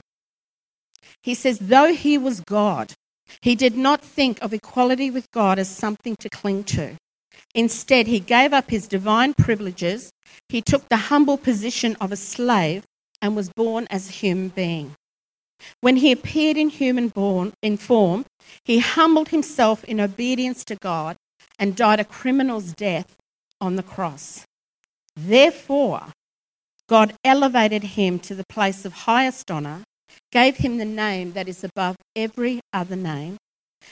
He 1.21 1.35
says, 1.35 1.59
Though 1.59 1.93
he 1.93 2.17
was 2.17 2.41
God, 2.41 2.93
he 3.43 3.53
did 3.53 3.77
not 3.77 4.01
think 4.01 4.41
of 4.41 4.51
equality 4.51 5.11
with 5.11 5.29
God 5.29 5.59
as 5.59 5.69
something 5.69 6.15
to 6.19 6.29
cling 6.29 6.63
to. 6.63 6.95
Instead, 7.55 8.07
he 8.07 8.19
gave 8.19 8.53
up 8.53 8.69
his 8.69 8.87
divine 8.87 9.33
privileges, 9.33 10.11
he 10.47 10.61
took 10.61 10.87
the 10.89 11.09
humble 11.09 11.37
position 11.37 11.95
of 11.99 12.11
a 12.11 12.15
slave, 12.15 12.83
and 13.21 13.35
was 13.35 13.49
born 13.49 13.87
as 13.89 14.09
a 14.09 14.13
human 14.13 14.49
being. 14.49 14.95
When 15.81 15.97
he 15.97 16.11
appeared 16.11 16.57
in 16.57 16.69
human 16.69 17.09
born, 17.09 17.53
in 17.61 17.77
form, 17.77 18.25
he 18.63 18.79
humbled 18.79 19.29
himself 19.29 19.83
in 19.83 19.99
obedience 19.99 20.63
to 20.65 20.75
God 20.75 21.17
and 21.57 21.75
died 21.75 21.99
a 21.99 22.05
criminal's 22.05 22.73
death 22.73 23.17
on 23.59 23.75
the 23.75 23.83
cross. 23.83 24.45
Therefore, 25.15 26.07
God 26.87 27.13
elevated 27.23 27.83
him 27.83 28.19
to 28.19 28.33
the 28.33 28.45
place 28.47 28.85
of 28.85 28.93
highest 28.93 29.51
honour, 29.51 29.83
gave 30.31 30.57
him 30.57 30.77
the 30.77 30.85
name 30.85 31.33
that 31.33 31.49
is 31.49 31.63
above 31.63 31.97
every 32.15 32.61
other 32.71 32.95
name, 32.95 33.37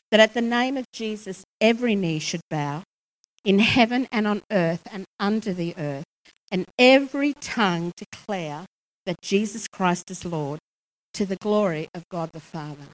that 0.09 0.21
at 0.21 0.33
the 0.33 0.41
name 0.41 0.77
of 0.77 0.85
Jesus 0.93 1.43
every 1.59 1.95
knee 1.95 2.19
should 2.19 2.41
bow 2.49 2.83
in 3.47 3.59
heaven 3.59 4.09
and 4.11 4.27
on 4.27 4.41
earth 4.51 4.85
and 4.91 5.05
under 5.21 5.53
the 5.53 5.73
earth, 5.77 6.03
and 6.51 6.65
every 6.77 7.33
tongue 7.33 7.93
declare 7.95 8.65
that 9.05 9.21
Jesus 9.21 9.69
Christ 9.69 10.11
is 10.11 10.25
Lord 10.25 10.59
to 11.13 11.25
the 11.25 11.37
glory 11.37 11.87
of 11.95 12.03
God 12.09 12.31
the 12.33 12.41
Father. 12.41 12.89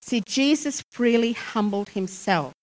See, 0.00 0.22
Jesus 0.24 0.82
freely 0.90 1.34
humbled 1.34 1.90
himself. 1.90 2.54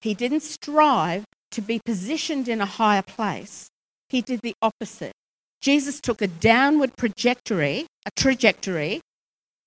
He 0.00 0.14
didn't 0.14 0.40
strive 0.40 1.24
to 1.50 1.60
be 1.60 1.78
positioned 1.84 2.48
in 2.48 2.62
a 2.62 2.66
higher 2.80 3.02
place. 3.02 3.68
He 4.08 4.22
did 4.22 4.40
the 4.40 4.54
opposite. 4.62 5.12
Jesus 5.60 6.00
took 6.00 6.22
a 6.22 6.26
downward 6.26 6.96
trajectory, 6.96 7.86
a 8.06 8.10
trajectory, 8.16 9.02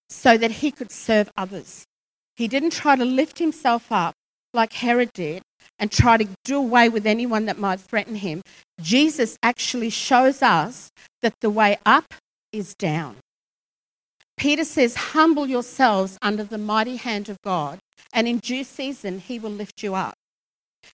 so 0.10 0.39
that 0.39 0.63
he 0.63 0.72
could 0.72 0.92
serve 0.92 1.30
others. 1.38 1.86
He 2.36 2.48
didn't 2.48 2.72
try 2.72 2.96
to 2.96 3.06
lift 3.06 3.38
himself 3.38 3.92
up 3.92 4.15
like 4.56 4.74
Herod 4.74 5.12
did 5.13 5.44
and 5.79 5.91
try 5.91 6.17
to 6.17 6.27
do 6.43 6.58
away 6.58 6.89
with 6.89 7.05
anyone 7.05 7.46
that 7.46 7.58
might 7.58 7.79
threaten 7.79 8.15
him. 8.15 8.41
Jesus 8.82 9.38
actually 9.43 9.89
shows 9.89 10.41
us 10.41 10.91
that 11.22 11.34
the 11.41 11.50
way 11.50 11.77
up 11.86 12.13
is 12.51 12.74
down. 12.75 13.17
Peter 14.38 14.63
says, 14.63 14.96
Humble 14.96 15.48
yourselves 15.48 16.17
under 16.22 16.43
the 16.43 16.58
mighty 16.58 16.98
hand 16.98 17.29
of 17.29 17.38
God, 17.43 17.79
and 18.12 18.27
in 18.27 18.39
due 18.39 18.63
season 18.63 19.20
he 19.20 19.39
will 19.39 19.51
lift 19.51 19.84
you 19.84 19.96
up. 19.96 20.15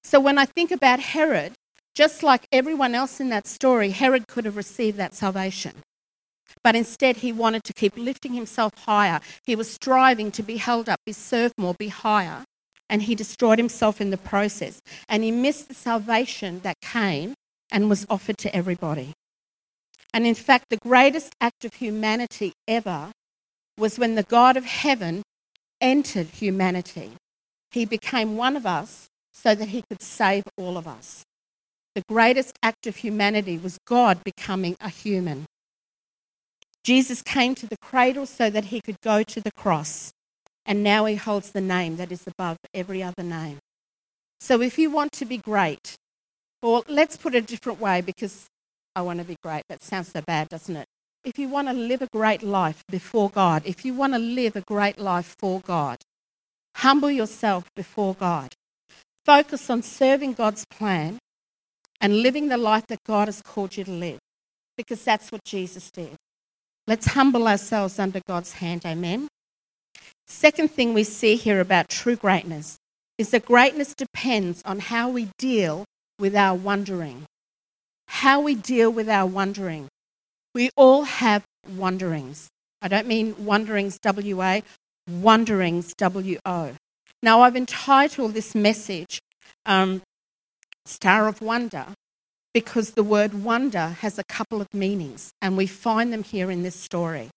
So 0.03 0.19
when 0.19 0.37
I 0.37 0.45
think 0.45 0.71
about 0.71 0.99
Herod, 0.99 1.53
just 1.95 2.23
like 2.23 2.47
everyone 2.51 2.95
else 2.95 3.19
in 3.19 3.29
that 3.29 3.47
story, 3.47 3.89
Herod 3.89 4.27
could 4.27 4.45
have 4.45 4.57
received 4.57 4.97
that 4.97 5.13
salvation. 5.13 5.73
But 6.63 6.75
instead, 6.75 7.17
he 7.17 7.31
wanted 7.31 7.63
to 7.65 7.73
keep 7.73 7.97
lifting 7.97 8.33
himself 8.33 8.73
higher. 8.85 9.19
He 9.45 9.55
was 9.55 9.71
striving 9.71 10.31
to 10.31 10.43
be 10.43 10.57
held 10.57 10.89
up, 10.89 10.99
be 11.05 11.13
served 11.13 11.53
more, 11.57 11.75
be 11.77 11.89
higher. 11.89 12.43
And 12.89 13.03
he 13.03 13.15
destroyed 13.15 13.59
himself 13.59 14.01
in 14.01 14.09
the 14.09 14.17
process. 14.17 14.81
And 15.07 15.23
he 15.23 15.31
missed 15.31 15.67
the 15.67 15.75
salvation 15.75 16.61
that 16.61 16.75
came 16.81 17.35
and 17.71 17.89
was 17.89 18.05
offered 18.09 18.37
to 18.39 18.55
everybody. 18.55 19.13
And 20.13 20.25
in 20.25 20.35
fact, 20.35 20.65
the 20.69 20.77
greatest 20.77 21.33
act 21.39 21.65
of 21.65 21.75
humanity 21.75 22.53
ever 22.67 23.11
was 23.77 23.99
when 23.99 24.15
the 24.15 24.23
God 24.23 24.57
of 24.57 24.65
heaven 24.65 25.21
entered 25.79 26.27
humanity. 26.27 27.11
He 27.71 27.85
became 27.85 28.35
one 28.35 28.55
of 28.55 28.65
us 28.65 29.07
so 29.31 29.55
that 29.55 29.69
he 29.69 29.83
could 29.89 30.01
save 30.01 30.43
all 30.57 30.77
of 30.77 30.87
us. 30.87 31.23
The 31.95 32.01
greatest 32.09 32.57
act 32.61 32.87
of 32.87 32.97
humanity 32.97 33.57
was 33.57 33.77
God 33.85 34.23
becoming 34.23 34.75
a 34.81 34.89
human. 34.89 35.45
Jesus 36.83 37.21
came 37.21 37.55
to 37.55 37.67
the 37.67 37.77
cradle 37.81 38.25
so 38.25 38.49
that 38.49 38.65
he 38.65 38.81
could 38.81 38.99
go 39.01 39.21
to 39.23 39.41
the 39.41 39.51
cross, 39.51 40.11
and 40.69 40.83
now 40.83 41.03
he 41.05 41.15
holds 41.15 41.51
the 41.51 41.59
name 41.59 41.97
that 41.97 42.11
is 42.11 42.25
above 42.27 42.57
every 42.73 43.03
other 43.03 43.23
name. 43.23 43.57
So 44.39 44.61
if 44.61 44.77
you 44.77 44.89
want 44.89 45.11
to 45.13 45.25
be 45.25 45.37
great, 45.37 45.95
or 46.61 46.83
let's 46.87 47.17
put 47.17 47.33
it 47.35 47.43
a 47.43 47.47
different 47.47 47.81
way 47.81 48.01
because 48.01 48.47
I 48.95 49.01
want 49.01 49.19
to 49.19 49.25
be 49.25 49.35
great. 49.41 49.63
That 49.69 49.81
sounds 49.81 50.11
so 50.11 50.21
bad, 50.21 50.49
doesn't 50.49 50.75
it? 50.75 50.85
If 51.23 51.39
you 51.39 51.49
want 51.49 51.67
to 51.69 51.73
live 51.73 52.01
a 52.01 52.07
great 52.13 52.43
life 52.43 52.83
before 52.87 53.29
God, 53.29 53.63
if 53.65 53.83
you 53.83 53.93
want 53.93 54.13
to 54.13 54.19
live 54.19 54.55
a 54.55 54.61
great 54.61 54.99
life 54.99 55.35
for 55.39 55.61
God, 55.61 55.97
humble 56.77 57.09
yourself 57.09 57.65
before 57.75 58.13
God. 58.13 58.53
Focus 59.25 59.69
on 59.69 59.81
serving 59.81 60.33
God's 60.33 60.65
plan 60.69 61.17
and 61.99 62.21
living 62.21 62.47
the 62.47 62.57
life 62.57 62.85
that 62.87 62.99
God 63.05 63.27
has 63.27 63.41
called 63.41 63.75
you 63.75 63.83
to 63.85 63.91
live 63.91 64.19
because 64.77 65.03
that's 65.03 65.31
what 65.31 65.43
Jesus 65.43 65.89
did. 65.91 66.15
Let's 66.87 67.07
humble 67.07 67.47
ourselves 67.47 67.99
under 67.99 68.21
God's 68.27 68.53
hand. 68.53 68.85
Amen. 68.85 69.27
Second 70.29 70.69
thing 70.69 70.93
we 70.93 71.03
see 71.03 71.35
here 71.35 71.59
about 71.59 71.89
true 71.89 72.15
greatness 72.15 72.77
is 73.17 73.31
that 73.31 73.45
greatness 73.45 73.93
depends 73.93 74.61
on 74.63 74.79
how 74.79 75.09
we 75.09 75.29
deal 75.37 75.83
with 76.19 76.35
our 76.35 76.55
wondering. 76.55 77.25
How 78.07 78.39
we 78.39 78.55
deal 78.55 78.91
with 78.91 79.09
our 79.09 79.25
wondering. 79.25 79.89
We 80.53 80.69
all 80.77 81.03
have 81.03 81.43
wanderings. 81.67 82.47
I 82.81 82.87
don't 82.87 83.07
mean 83.07 83.43
wanderings, 83.43 83.99
W 83.99 84.41
A, 84.41 84.63
wanderings, 85.09 85.93
W 85.95 86.39
O. 86.45 86.71
Now, 87.21 87.41
I've 87.41 87.57
entitled 87.57 88.33
this 88.33 88.55
message 88.55 89.19
um, 89.65 90.01
Star 90.85 91.27
of 91.27 91.41
Wonder 91.41 91.87
because 92.53 92.91
the 92.91 93.03
word 93.03 93.43
wonder 93.43 93.97
has 93.99 94.17
a 94.17 94.23
couple 94.23 94.61
of 94.61 94.73
meanings, 94.73 95.31
and 95.41 95.57
we 95.57 95.67
find 95.67 96.13
them 96.13 96.23
here 96.23 96.49
in 96.49 96.63
this 96.63 96.75
story. 96.75 97.29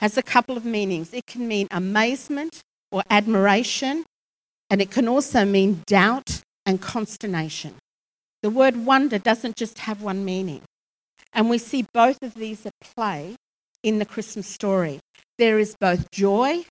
Has 0.00 0.16
a 0.16 0.22
couple 0.22 0.56
of 0.56 0.64
meanings. 0.64 1.12
It 1.12 1.26
can 1.26 1.46
mean 1.46 1.68
amazement 1.70 2.60
or 2.90 3.02
admiration, 3.10 4.04
and 4.70 4.80
it 4.80 4.90
can 4.90 5.06
also 5.06 5.44
mean 5.44 5.82
doubt 5.86 6.40
and 6.64 6.80
consternation. 6.80 7.74
The 8.42 8.50
word 8.50 8.86
wonder 8.86 9.18
doesn't 9.18 9.56
just 9.56 9.80
have 9.80 10.00
one 10.00 10.24
meaning. 10.24 10.62
And 11.32 11.50
we 11.50 11.58
see 11.58 11.86
both 11.92 12.18
of 12.22 12.34
these 12.34 12.64
at 12.64 12.72
play 12.80 13.36
in 13.82 13.98
the 13.98 14.06
Christmas 14.06 14.46
story. 14.46 15.00
There 15.38 15.58
is 15.58 15.76
both 15.78 16.10
joy 16.10 16.64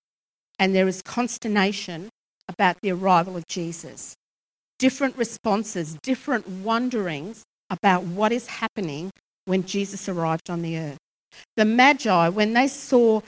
and 0.58 0.74
there 0.74 0.88
is 0.88 1.00
consternation 1.02 2.08
about 2.48 2.78
the 2.82 2.90
arrival 2.90 3.36
of 3.36 3.46
Jesus. 3.46 4.14
Different 4.78 5.16
responses, 5.16 5.96
different 6.02 6.48
wonderings 6.48 7.44
about 7.70 8.02
what 8.02 8.32
is 8.32 8.46
happening 8.48 9.10
when 9.44 9.64
Jesus 9.64 10.08
arrived 10.08 10.50
on 10.50 10.62
the 10.62 10.76
earth. 10.76 10.98
The 11.56 11.64
Magi, 11.64 12.28
when 12.28 12.52
they 12.52 12.68
saw 12.68 13.20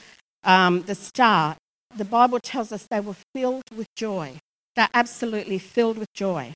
um, 0.45 0.83
the 0.83 0.95
star, 0.95 1.57
the 1.97 2.05
Bible 2.05 2.41
tells 2.41 2.73
us 2.73 2.87
they 2.87 3.01
were 3.01 3.17
filled 3.35 3.65
with 3.77 3.87
joy. 3.97 4.39
They're 4.77 4.89
absolutely 4.95 5.59
filled 5.59 5.99
with 5.99 6.13
joy. 6.15 6.53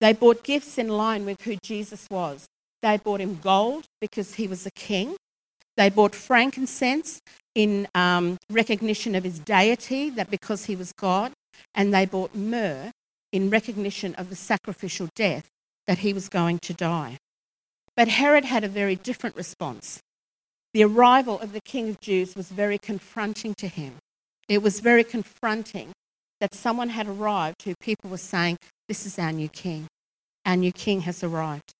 They 0.00 0.12
bought 0.12 0.44
gifts 0.44 0.78
in 0.78 0.88
line 0.88 1.24
with 1.24 1.42
who 1.42 1.56
Jesus 1.62 2.06
was. 2.10 2.46
They 2.82 2.98
bought 2.98 3.20
him 3.20 3.38
gold 3.42 3.84
because 4.00 4.34
he 4.34 4.46
was 4.46 4.66
a 4.66 4.70
king. 4.72 5.16
They 5.76 5.88
bought 5.88 6.14
frankincense 6.14 7.20
in 7.54 7.88
um, 7.94 8.36
recognition 8.50 9.14
of 9.14 9.24
his 9.24 9.38
deity, 9.38 10.10
that 10.10 10.30
because 10.30 10.66
he 10.66 10.76
was 10.76 10.92
God. 10.92 11.32
And 11.74 11.92
they 11.94 12.04
bought 12.04 12.34
myrrh 12.34 12.90
in 13.32 13.50
recognition 13.50 14.14
of 14.16 14.28
the 14.28 14.36
sacrificial 14.36 15.08
death 15.16 15.46
that 15.86 15.98
he 15.98 16.12
was 16.12 16.28
going 16.28 16.58
to 16.60 16.74
die. 16.74 17.16
But 17.96 18.08
Herod 18.08 18.44
had 18.44 18.64
a 18.64 18.68
very 18.68 18.96
different 18.96 19.36
response. 19.36 20.00
The 20.74 20.82
arrival 20.82 21.38
of 21.38 21.52
the 21.52 21.60
King 21.60 21.88
of 21.88 22.00
Jews 22.00 22.34
was 22.34 22.48
very 22.48 22.78
confronting 22.78 23.54
to 23.58 23.68
him. 23.68 23.94
It 24.48 24.60
was 24.60 24.80
very 24.80 25.04
confronting 25.04 25.92
that 26.40 26.52
someone 26.52 26.88
had 26.88 27.06
arrived 27.06 27.62
who 27.62 27.76
people 27.78 28.10
were 28.10 28.16
saying, 28.16 28.58
This 28.88 29.06
is 29.06 29.16
our 29.16 29.30
new 29.30 29.48
king. 29.48 29.86
Our 30.44 30.56
new 30.56 30.72
king 30.72 31.02
has 31.02 31.22
arrived. 31.22 31.70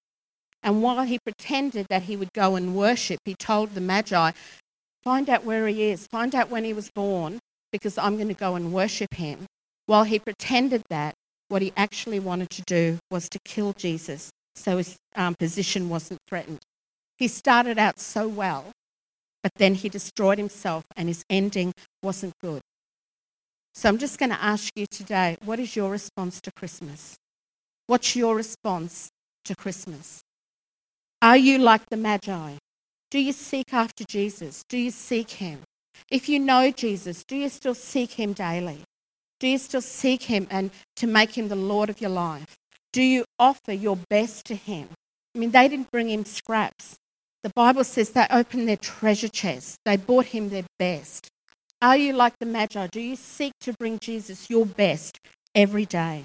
And 0.63 0.81
while 0.81 1.03
he 1.03 1.19
pretended 1.19 1.89
that 1.91 2.05
he 2.05 2.15
would 2.15 2.33
go 2.35 2.55
and 2.55 2.77
worship, 2.77 3.19
he 3.25 3.35
told 3.35 3.75
the 3.75 3.81
Magi, 3.81 4.31
Find 5.03 5.29
out 5.29 5.43
where 5.43 5.67
he 5.67 5.91
is, 5.91 6.07
find 6.07 6.33
out 6.33 6.49
when 6.49 6.63
he 6.63 6.73
was 6.73 6.93
born, 6.95 7.41
because 7.73 7.99
I'm 7.99 8.15
going 8.15 8.29
to 8.29 8.35
go 8.35 8.55
and 8.55 8.73
worship 8.73 9.15
him. 9.15 9.47
While 9.87 10.05
he 10.05 10.21
pretended 10.21 10.85
that, 10.89 11.15
what 11.49 11.63
he 11.63 11.73
actually 11.77 12.21
wanted 12.21 12.51
to 12.51 12.63
do 12.63 13.01
was 13.11 13.29
to 13.31 13.41
kill 13.45 13.73
Jesus 13.73 14.31
so 14.55 14.77
his 14.77 14.97
um, 15.17 15.35
position 15.35 15.89
wasn't 15.89 16.21
threatened. 16.29 16.61
He 17.19 17.27
started 17.27 17.77
out 17.77 17.99
so 17.99 18.29
well, 18.29 18.71
but 19.45 19.53
then 19.55 19.77
he 19.77 19.89
destroyed 19.89 20.39
himself 20.39 20.83
and 20.97 21.07
his 21.07 21.25
ending 21.31 21.73
wasn't 22.03 22.33
good. 22.43 22.61
So 23.75 23.89
I'm 23.89 23.99
just 23.99 24.19
going 24.19 24.31
to 24.31 24.43
ask 24.43 24.73
you 24.75 24.87
today 24.91 25.37
what 25.45 25.61
is 25.61 25.77
your 25.77 25.89
response 25.91 26.41
to 26.41 26.51
Christmas? 26.51 27.15
What's 27.87 28.17
your 28.17 28.35
response 28.35 29.11
to 29.45 29.55
Christmas? 29.55 30.21
Are 31.23 31.37
you 31.37 31.59
like 31.59 31.83
the 31.91 31.97
Magi? 31.97 32.55
Do 33.13 33.21
you 33.21 33.33
seek 33.33 33.73
after 33.73 34.03
Jesus? 34.09 34.65
Do 34.69 34.79
you 34.79 34.91
seek 34.91 35.31
him? 35.31 35.61
If 36.11 36.29
you 36.29 36.41
know 36.41 36.73
Jesus, 36.73 37.23
do 37.23 37.37
you 37.37 37.49
still 37.49 37.77
seek 37.77 38.13
him 38.13 38.33
daily? 38.33 38.83
Do 39.45 39.49
you 39.51 39.59
still 39.59 39.83
seek 39.83 40.23
Him 40.23 40.47
and 40.51 40.71
to 40.97 41.07
make 41.07 41.37
Him 41.37 41.49
the 41.49 41.55
Lord 41.55 41.91
of 41.91 42.01
your 42.01 42.09
life? 42.09 42.57
Do 42.95 43.03
you 43.03 43.27
offer 43.39 43.73
your 43.73 43.99
best 44.09 44.47
to 44.47 44.55
Him? 44.55 44.89
I 45.35 45.39
mean, 45.39 45.51
they 45.51 45.69
didn't 45.69 45.91
bring 45.91 46.09
Him 46.09 46.25
scraps. 46.25 46.97
The 47.45 47.53
Bible 47.55 47.85
says 47.85 48.09
they 48.09 48.27
opened 48.31 48.67
their 48.67 48.79
treasure 48.79 49.29
chests, 49.29 49.77
they 49.85 49.99
bought 49.99 50.25
Him 50.25 50.49
their 50.49 50.65
best. 50.79 51.29
Are 51.83 51.95
you 51.95 52.15
like 52.15 52.33
the 52.41 52.47
Magi? 52.47 52.87
Do 52.87 53.01
you 53.01 53.17
seek 53.17 53.53
to 53.61 53.75
bring 53.75 53.99
Jesus 53.99 54.49
your 54.49 54.65
best 54.65 55.19
every 55.55 55.85
day? 55.85 56.25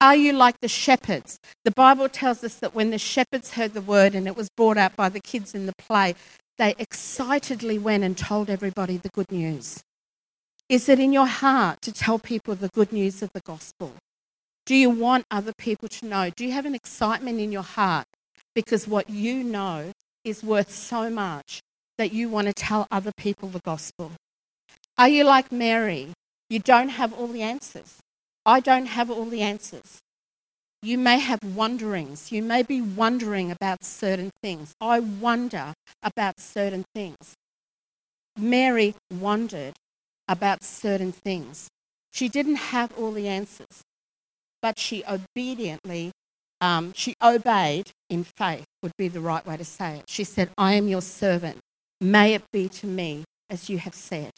Are 0.00 0.14
you 0.14 0.32
like 0.32 0.60
the 0.60 0.68
shepherds? 0.68 1.40
The 1.64 1.72
Bible 1.72 2.08
tells 2.08 2.44
us 2.44 2.54
that 2.54 2.72
when 2.72 2.90
the 2.90 2.98
shepherds 2.98 3.54
heard 3.54 3.74
the 3.74 3.80
word 3.80 4.14
and 4.14 4.28
it 4.28 4.36
was 4.36 4.48
brought 4.56 4.76
out 4.76 4.94
by 4.94 5.08
the 5.08 5.18
kids 5.18 5.56
in 5.56 5.66
the 5.66 5.72
play, 5.76 6.14
they 6.56 6.76
excitedly 6.78 7.76
went 7.76 8.04
and 8.04 8.16
told 8.16 8.48
everybody 8.48 8.96
the 8.96 9.10
good 9.12 9.32
news. 9.32 9.82
Is 10.68 10.88
it 10.88 11.00
in 11.00 11.12
your 11.12 11.26
heart 11.26 11.82
to 11.82 11.92
tell 11.92 12.20
people 12.20 12.54
the 12.54 12.68
good 12.68 12.92
news 12.92 13.22
of 13.22 13.32
the 13.32 13.42
gospel? 13.44 13.94
Do 14.66 14.76
you 14.76 14.88
want 14.88 15.24
other 15.32 15.52
people 15.58 15.88
to 15.88 16.06
know? 16.06 16.30
Do 16.30 16.44
you 16.44 16.52
have 16.52 16.66
an 16.66 16.76
excitement 16.76 17.40
in 17.40 17.50
your 17.50 17.64
heart 17.64 18.06
because 18.54 18.86
what 18.86 19.10
you 19.10 19.42
know 19.42 19.92
is 20.24 20.42
worth 20.42 20.70
so 20.70 21.10
much 21.10 21.60
that 21.98 22.12
you 22.12 22.28
want 22.28 22.46
to 22.48 22.52
tell 22.52 22.86
other 22.90 23.12
people 23.16 23.48
the 23.48 23.60
gospel? 23.64 24.12
Are 24.96 25.08
you 25.08 25.24
like 25.24 25.52
Mary? 25.52 26.08
You 26.50 26.60
don't 26.60 26.90
have 26.90 27.12
all 27.12 27.28
the 27.28 27.42
answers. 27.42 27.98
I 28.46 28.60
don't 28.60 28.86
have 28.86 29.10
all 29.10 29.26
the 29.26 29.42
answers. 29.42 29.98
You 30.82 30.98
may 30.98 31.18
have 31.18 31.40
wonderings. 31.42 32.32
You 32.32 32.42
may 32.42 32.62
be 32.62 32.80
wondering 32.80 33.50
about 33.50 33.84
certain 33.84 34.30
things. 34.42 34.74
I 34.80 35.00
wonder 35.00 35.74
about 36.02 36.40
certain 36.40 36.84
things. 36.94 37.34
Mary 38.38 38.94
wondered 39.12 39.74
about 40.28 40.62
certain 40.62 41.12
things. 41.12 41.68
She 42.12 42.28
didn't 42.28 42.56
have 42.56 42.92
all 42.96 43.12
the 43.12 43.28
answers. 43.28 43.82
but 44.62 44.78
she 44.78 45.04
obediently, 45.06 46.10
um, 46.60 46.92
she 46.94 47.14
obeyed 47.22 47.90
in 48.10 48.24
faith, 48.24 48.64
would 48.82 48.96
be 48.96 49.08
the 49.08 49.20
right 49.20 49.46
way 49.46 49.56
to 49.56 49.64
say 49.64 49.98
it. 49.98 50.04
She 50.08 50.24
said, 50.24 50.50
I 50.58 50.74
am 50.74 50.88
your 50.88 51.02
servant. 51.02 51.58
May 52.00 52.34
it 52.34 52.44
be 52.52 52.68
to 52.68 52.86
me 52.86 53.24
as 53.50 53.68
you 53.68 53.78
have 53.78 53.94
said. 53.94 54.30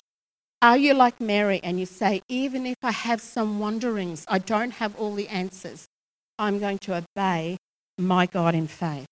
Are 0.63 0.77
you 0.77 0.93
like 0.93 1.21
Mary 1.21 1.61
and 1.63 1.81
you 1.81 1.87
say, 1.87 2.21
even 2.29 2.67
if 2.67 2.77
I 2.83 2.91
have 2.91 3.21
some 3.21 3.59
wonderings, 3.59 4.27
I 4.29 4.39
don't 4.39 4.73
have 4.73 4.95
all 4.97 5.15
the 5.15 5.29
answers, 5.29 5.87
I'm 6.39 6.59
going 6.59 6.79
to 6.81 6.97
obey 6.97 7.57
my 7.99 8.27
God 8.27 8.55
in 8.55 8.67
faith? 8.67 9.07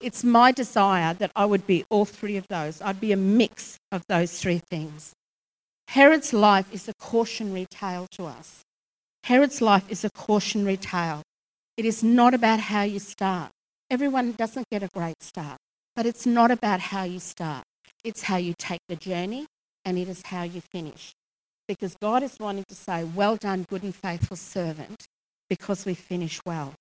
It's 0.00 0.22
my 0.22 0.52
desire 0.52 1.14
that 1.14 1.30
I 1.34 1.46
would 1.46 1.66
be 1.66 1.84
all 1.88 2.04
three 2.04 2.36
of 2.36 2.46
those. 2.48 2.82
I'd 2.82 3.00
be 3.00 3.12
a 3.12 3.16
mix 3.16 3.78
of 3.90 4.02
those 4.08 4.38
three 4.38 4.58
things. 4.58 5.14
Herod's 5.88 6.34
life 6.34 6.70
is 6.72 6.88
a 6.88 6.94
cautionary 7.00 7.66
tale 7.70 8.06
to 8.12 8.24
us. 8.26 8.60
Herod's 9.24 9.62
life 9.62 9.84
is 9.88 10.04
a 10.04 10.10
cautionary 10.10 10.76
tale. 10.76 11.22
It 11.76 11.84
is 11.84 12.04
not 12.04 12.34
about 12.34 12.60
how 12.60 12.82
you 12.82 13.00
start. 13.00 13.50
Everyone 13.90 14.32
doesn't 14.32 14.68
get 14.70 14.84
a 14.84 14.88
great 14.94 15.20
start, 15.20 15.58
but 15.96 16.06
it's 16.06 16.24
not 16.24 16.52
about 16.52 16.78
how 16.78 17.02
you 17.02 17.18
start. 17.18 17.64
It's 18.04 18.22
how 18.22 18.36
you 18.36 18.54
take 18.56 18.80
the 18.88 18.94
journey 18.94 19.46
and 19.84 19.98
it 19.98 20.08
is 20.08 20.22
how 20.26 20.44
you 20.44 20.60
finish. 20.60 21.12
Because 21.66 21.96
God 22.00 22.22
is 22.22 22.36
wanting 22.38 22.64
to 22.68 22.74
say, 22.76 23.02
Well 23.02 23.36
done, 23.36 23.66
good 23.68 23.82
and 23.82 23.94
faithful 23.94 24.36
servant, 24.36 25.06
because 25.48 25.84
we 25.84 25.94
finish 25.94 26.40
well. 26.46 26.74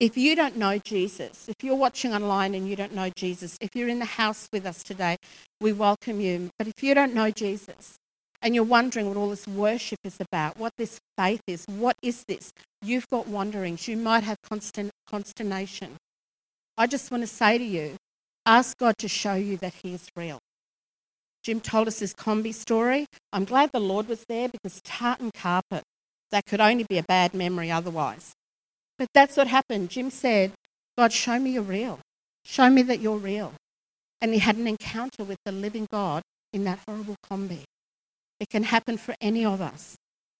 If 0.00 0.16
you 0.16 0.34
don't 0.34 0.56
know 0.56 0.78
Jesus, 0.78 1.46
if 1.48 1.62
you're 1.62 1.76
watching 1.76 2.14
online 2.14 2.54
and 2.54 2.66
you 2.66 2.74
don't 2.74 2.94
know 2.94 3.10
Jesus, 3.14 3.58
if 3.60 3.76
you're 3.76 3.88
in 3.88 3.98
the 3.98 4.04
house 4.04 4.48
with 4.50 4.64
us 4.64 4.82
today, 4.82 5.16
we 5.60 5.72
welcome 5.72 6.20
you. 6.20 6.48
But 6.58 6.68
if 6.68 6.82
you 6.82 6.94
don't 6.94 7.14
know 7.14 7.30
Jesus 7.30 7.96
and 8.42 8.54
you're 8.54 8.64
wondering 8.64 9.06
what 9.08 9.16
all 9.16 9.30
this 9.30 9.46
worship 9.46 10.00
is 10.04 10.18
about, 10.20 10.58
what 10.58 10.72
this 10.76 10.98
faith 11.16 11.40
is, 11.46 11.64
what 11.66 11.96
is 12.02 12.24
this? 12.26 12.52
You've 12.82 13.08
got 13.08 13.28
wanderings. 13.28 13.86
You 13.86 13.96
might 13.96 14.24
have 14.24 14.36
constant 14.42 14.90
consternation. 15.08 15.96
I 16.76 16.86
just 16.86 17.10
want 17.10 17.22
to 17.22 17.26
say 17.26 17.58
to 17.58 17.64
you, 17.64 17.96
ask 18.44 18.76
God 18.76 18.98
to 18.98 19.08
show 19.08 19.34
you 19.34 19.56
that 19.58 19.74
He 19.82 19.94
is 19.94 20.08
real. 20.16 20.38
Jim 21.42 21.60
told 21.60 21.88
us 21.88 21.98
his 21.98 22.14
Kombi 22.14 22.54
story. 22.54 23.06
I'm 23.32 23.44
glad 23.44 23.70
the 23.72 23.80
Lord 23.80 24.08
was 24.08 24.24
there 24.28 24.48
because 24.48 24.80
tartan 24.82 25.32
carpet, 25.32 25.82
that 26.30 26.46
could 26.46 26.60
only 26.60 26.84
be 26.88 26.98
a 26.98 27.02
bad 27.02 27.34
memory 27.34 27.70
otherwise. 27.70 28.32
But 28.96 29.08
that's 29.12 29.36
what 29.36 29.48
happened. 29.48 29.90
Jim 29.90 30.10
said, 30.10 30.52
God, 30.96 31.12
show 31.12 31.38
me 31.38 31.50
you're 31.50 31.62
real. 31.62 31.98
Show 32.44 32.70
me 32.70 32.82
that 32.82 33.00
you're 33.00 33.16
real. 33.16 33.54
And 34.20 34.32
he 34.32 34.38
had 34.38 34.56
an 34.56 34.68
encounter 34.68 35.24
with 35.24 35.38
the 35.44 35.50
living 35.50 35.88
God 35.90 36.22
in 36.52 36.62
that 36.64 36.78
horrible 36.86 37.16
Kombi. 37.28 37.64
It 38.42 38.50
can 38.50 38.64
happen 38.64 38.96
for 38.96 39.14
any 39.20 39.44
of 39.44 39.60
us. 39.60 39.94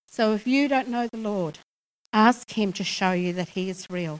So 0.09 0.33
if 0.33 0.45
you 0.45 0.67
don't 0.67 0.89
know 0.89 1.07
the 1.07 1.19
Lord, 1.19 1.61
ask 2.13 2.51
him 2.51 2.73
to 2.73 2.83
show 2.83 3.13
you 3.13 3.33
that 3.35 3.51
he 3.51 3.71
is 3.71 3.89
real. 3.89 4.19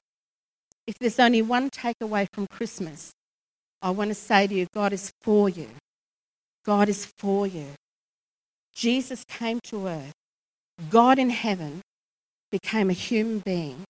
If 0.87 1.01
there's 1.01 1.19
only 1.19 1.43
one 1.43 1.69
takeaway 1.69 2.29
from 2.33 2.47
Christmas, 2.47 3.11
I 3.83 3.91
want 3.91 4.11
to 4.11 4.15
say 4.15 4.47
to 4.47 4.55
you, 4.55 4.69
God 4.73 4.93
is 4.93 5.11
for 5.21 5.49
you. 5.49 5.69
God 6.65 6.89
is 6.89 7.07
for 7.19 7.45
you. 7.45 7.71
Jesus 8.73 9.25
came 9.25 9.59
to 9.65 9.89
earth. 9.89 10.13
God 10.89 11.19
in 11.19 11.31
heaven 11.31 11.81
became 12.53 12.89
a 12.89 12.93
human 13.09 13.41
being 13.41 13.83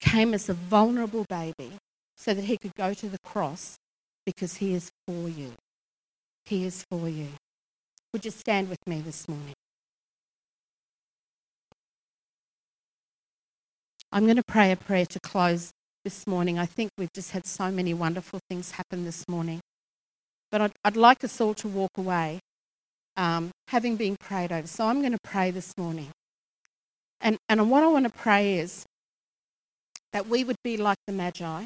came 0.00 0.34
as 0.34 0.48
a 0.48 0.54
vulnerable 0.54 1.24
baby 1.28 1.70
so 2.16 2.34
that 2.34 2.46
he 2.46 2.56
could 2.56 2.74
go 2.74 2.94
to 2.94 3.08
the 3.08 3.18
cross 3.24 3.76
because 4.26 4.56
he 4.56 4.74
is 4.74 4.90
for 5.06 5.28
you. 5.28 5.52
He 6.46 6.64
is 6.64 6.84
for 6.90 7.08
you. 7.08 7.28
Would 8.12 8.24
you 8.24 8.30
stand 8.30 8.70
with 8.70 8.78
me 8.86 9.00
this 9.00 9.28
morning? 9.28 9.54
I'm 14.10 14.24
going 14.24 14.36
to 14.36 14.42
pray 14.46 14.72
a 14.72 14.76
prayer 14.76 15.04
to 15.04 15.20
close 15.20 15.70
this 16.04 16.26
morning. 16.26 16.58
I 16.58 16.64
think 16.64 16.90
we've 16.96 17.12
just 17.12 17.32
had 17.32 17.46
so 17.46 17.70
many 17.70 17.92
wonderful 17.92 18.40
things 18.48 18.72
happen 18.72 19.04
this 19.04 19.28
morning. 19.28 19.60
But 20.50 20.62
I'd, 20.62 20.72
I'd 20.84 20.96
like 20.96 21.22
us 21.22 21.40
all 21.40 21.52
to 21.54 21.68
walk 21.68 21.90
away 21.98 22.40
um, 23.18 23.50
having 23.68 23.96
been 23.96 24.16
prayed 24.18 24.52
over. 24.52 24.66
So 24.66 24.86
I'm 24.86 25.00
going 25.00 25.12
to 25.12 25.18
pray 25.22 25.50
this 25.50 25.74
morning. 25.76 26.10
And, 27.20 27.36
and 27.48 27.70
what 27.70 27.82
I 27.82 27.88
want 27.88 28.06
to 28.06 28.12
pray 28.12 28.58
is 28.58 28.86
that 30.14 30.26
we 30.26 30.44
would 30.44 30.56
be 30.64 30.78
like 30.78 30.98
the 31.06 31.12
Magi, 31.12 31.64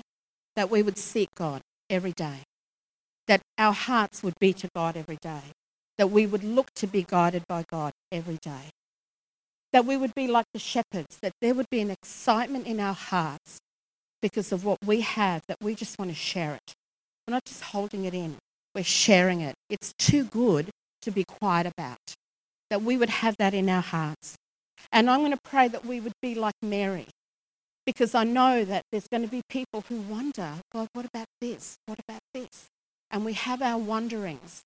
that 0.57 0.71
we 0.71 0.83
would 0.83 0.99
seek 0.99 1.29
God 1.37 1.61
every 1.88 2.12
day, 2.12 2.38
that 3.29 3.43
our 3.59 3.73
hearts 3.73 4.23
would 4.25 4.35
be 4.40 4.53
to 4.55 4.69
God 4.75 4.97
every 4.97 5.19
day, 5.23 5.43
that 5.98 6.11
we 6.11 6.26
would 6.26 6.44
look 6.44 6.72
to 6.74 6.87
be 6.87 7.05
guided 7.07 7.44
by 7.48 7.64
God 7.70 7.92
every 8.11 8.38
day, 8.42 8.70
that 9.72 9.85
we 9.85 9.96
would 9.96 10.14
be 10.14 10.26
like 10.26 10.46
the 10.52 10.59
shepherds, 10.59 11.18
that 11.22 11.33
there 11.40 11.55
would 11.55 11.70
be 11.70 11.81
an 11.81 11.90
excitement 11.90 12.66
in 12.66 12.81
our 12.81 12.94
hearts 12.94 13.59
because 14.20 14.52
of 14.52 14.64
what 14.64 14.78
we 14.85 15.00
have, 15.00 15.42
that 15.48 15.59
we 15.61 15.74
just 15.74 15.98
want 15.98 16.11
to 16.11 16.14
share 16.14 16.55
it. 16.55 16.74
We're 17.26 17.33
not 17.33 17.44
just 17.44 17.62
holding 17.62 18.05
it 18.05 18.14
in, 18.14 18.37
we're 18.74 18.85
sharing 18.85 19.40
it. 19.40 19.55
It's 19.68 19.92
too 19.98 20.24
good 20.24 20.70
to 21.02 21.11
be 21.11 21.24
quiet 21.24 21.66
about, 21.66 21.98
that 22.70 22.83
we 22.83 22.96
would 22.96 23.11
have 23.11 23.37
that 23.38 23.55
in 23.55 23.68
our 23.68 23.83
hearts. 23.83 24.37
And 24.90 25.09
I'm 25.09 25.20
going 25.20 25.33
to 25.33 25.38
pray 25.44 25.68
that 25.68 25.85
we 25.87 26.00
would 26.00 26.12
be 26.20 26.35
like 26.35 26.55
Mary, 26.62 27.07
because 27.85 28.14
I 28.14 28.24
know 28.24 28.64
that 28.64 28.83
there's 28.90 29.09
going 29.09 29.22
to 29.22 29.28
be 29.28 29.42
people 29.48 29.85
who 29.88 30.00
wonder, 30.00 30.55
God, 30.72 30.88
what 30.92 31.05
about 31.05 31.26
this? 31.40 31.76
What 31.87 31.98
about 32.09 32.20
this? 32.33 32.66
And 33.11 33.24
we 33.24 33.33
have 33.35 33.61
our 33.61 33.78
wonderings. 33.78 34.62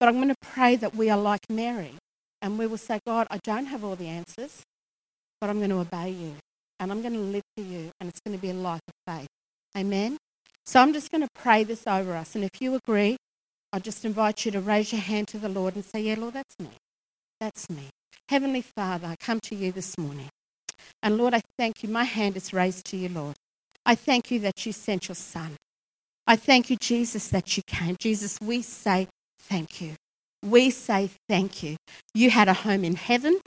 But 0.00 0.08
I'm 0.08 0.16
going 0.16 0.28
to 0.28 0.34
pray 0.40 0.76
that 0.76 0.94
we 0.94 1.10
are 1.10 1.18
like 1.18 1.42
Mary 1.48 1.94
and 2.40 2.58
we 2.58 2.66
will 2.66 2.78
say, 2.78 3.00
God, 3.06 3.26
I 3.30 3.38
don't 3.38 3.66
have 3.66 3.84
all 3.84 3.96
the 3.96 4.06
answers, 4.06 4.62
but 5.40 5.50
I'm 5.50 5.58
going 5.58 5.70
to 5.70 5.78
obey 5.78 6.10
you 6.10 6.34
and 6.78 6.92
I'm 6.92 7.02
going 7.02 7.14
to 7.14 7.20
live 7.20 7.42
for 7.56 7.64
you 7.64 7.90
and 8.00 8.08
it's 8.08 8.20
going 8.20 8.36
to 8.36 8.40
be 8.40 8.50
a 8.50 8.54
life 8.54 8.80
of 8.86 9.14
faith. 9.14 9.28
Amen? 9.76 10.16
So 10.64 10.80
I'm 10.80 10.92
just 10.92 11.10
going 11.10 11.22
to 11.22 11.28
pray 11.34 11.64
this 11.64 11.86
over 11.86 12.14
us. 12.14 12.34
And 12.34 12.44
if 12.44 12.60
you 12.60 12.74
agree, 12.74 13.16
I 13.72 13.78
just 13.78 14.04
invite 14.04 14.44
you 14.44 14.52
to 14.52 14.60
raise 14.60 14.92
your 14.92 15.00
hand 15.00 15.28
to 15.28 15.38
the 15.38 15.48
Lord 15.48 15.74
and 15.74 15.84
say, 15.84 16.00
Yeah, 16.00 16.16
Lord, 16.18 16.34
that's 16.34 16.58
me. 16.58 16.70
That's 17.40 17.68
me. 17.68 17.90
Heavenly 18.28 18.62
Father, 18.62 19.06
I 19.08 19.16
come 19.18 19.40
to 19.40 19.54
you 19.54 19.72
this 19.72 19.96
morning. 19.98 20.28
And 21.02 21.16
Lord, 21.16 21.34
I 21.34 21.40
thank 21.58 21.82
you. 21.82 21.88
My 21.88 22.04
hand 22.04 22.36
is 22.36 22.52
raised 22.52 22.86
to 22.86 22.96
you, 22.96 23.08
Lord. 23.08 23.36
I 23.84 23.94
thank 23.94 24.30
you 24.30 24.40
that 24.40 24.66
you 24.66 24.72
sent 24.72 25.08
your 25.08 25.14
Son. 25.14 25.56
I 26.26 26.36
thank 26.36 26.68
you, 26.70 26.76
Jesus, 26.76 27.28
that 27.28 27.56
you 27.56 27.62
came. 27.66 27.96
Jesus, 27.98 28.38
we 28.40 28.62
say 28.62 29.08
thank 29.38 29.80
you. 29.80 29.94
We 30.44 30.70
say 30.70 31.10
thank 31.28 31.62
you. 31.62 31.76
You 32.14 32.30
had 32.30 32.48
a 32.48 32.54
home 32.54 32.84
in 32.84 32.96
heaven, 32.96 33.40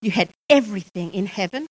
you 0.00 0.10
had 0.10 0.30
everything 0.48 1.12
in 1.12 1.26
heaven. 1.26 1.66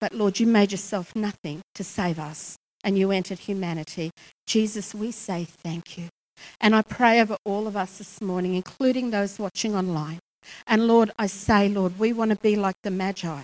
But 0.00 0.12
Lord, 0.12 0.38
you 0.38 0.46
made 0.46 0.72
yourself 0.72 1.16
nothing 1.16 1.62
to 1.74 1.82
save 1.82 2.18
us, 2.18 2.56
and 2.84 2.98
you 2.98 3.10
entered 3.10 3.38
humanity. 3.38 4.10
Jesus, 4.46 4.94
we 4.94 5.10
say 5.10 5.44
thank 5.44 5.96
you. 5.96 6.08
And 6.60 6.74
I 6.74 6.82
pray 6.82 7.20
over 7.20 7.36
all 7.44 7.66
of 7.66 7.76
us 7.76 7.98
this 7.98 8.20
morning, 8.20 8.54
including 8.54 9.10
those 9.10 9.38
watching 9.38 9.74
online. 9.74 10.18
And 10.66 10.86
Lord, 10.86 11.10
I 11.18 11.26
say, 11.26 11.68
Lord, 11.68 11.98
we 11.98 12.12
want 12.12 12.30
to 12.30 12.36
be 12.36 12.56
like 12.56 12.76
the 12.82 12.90
Magi 12.90 13.42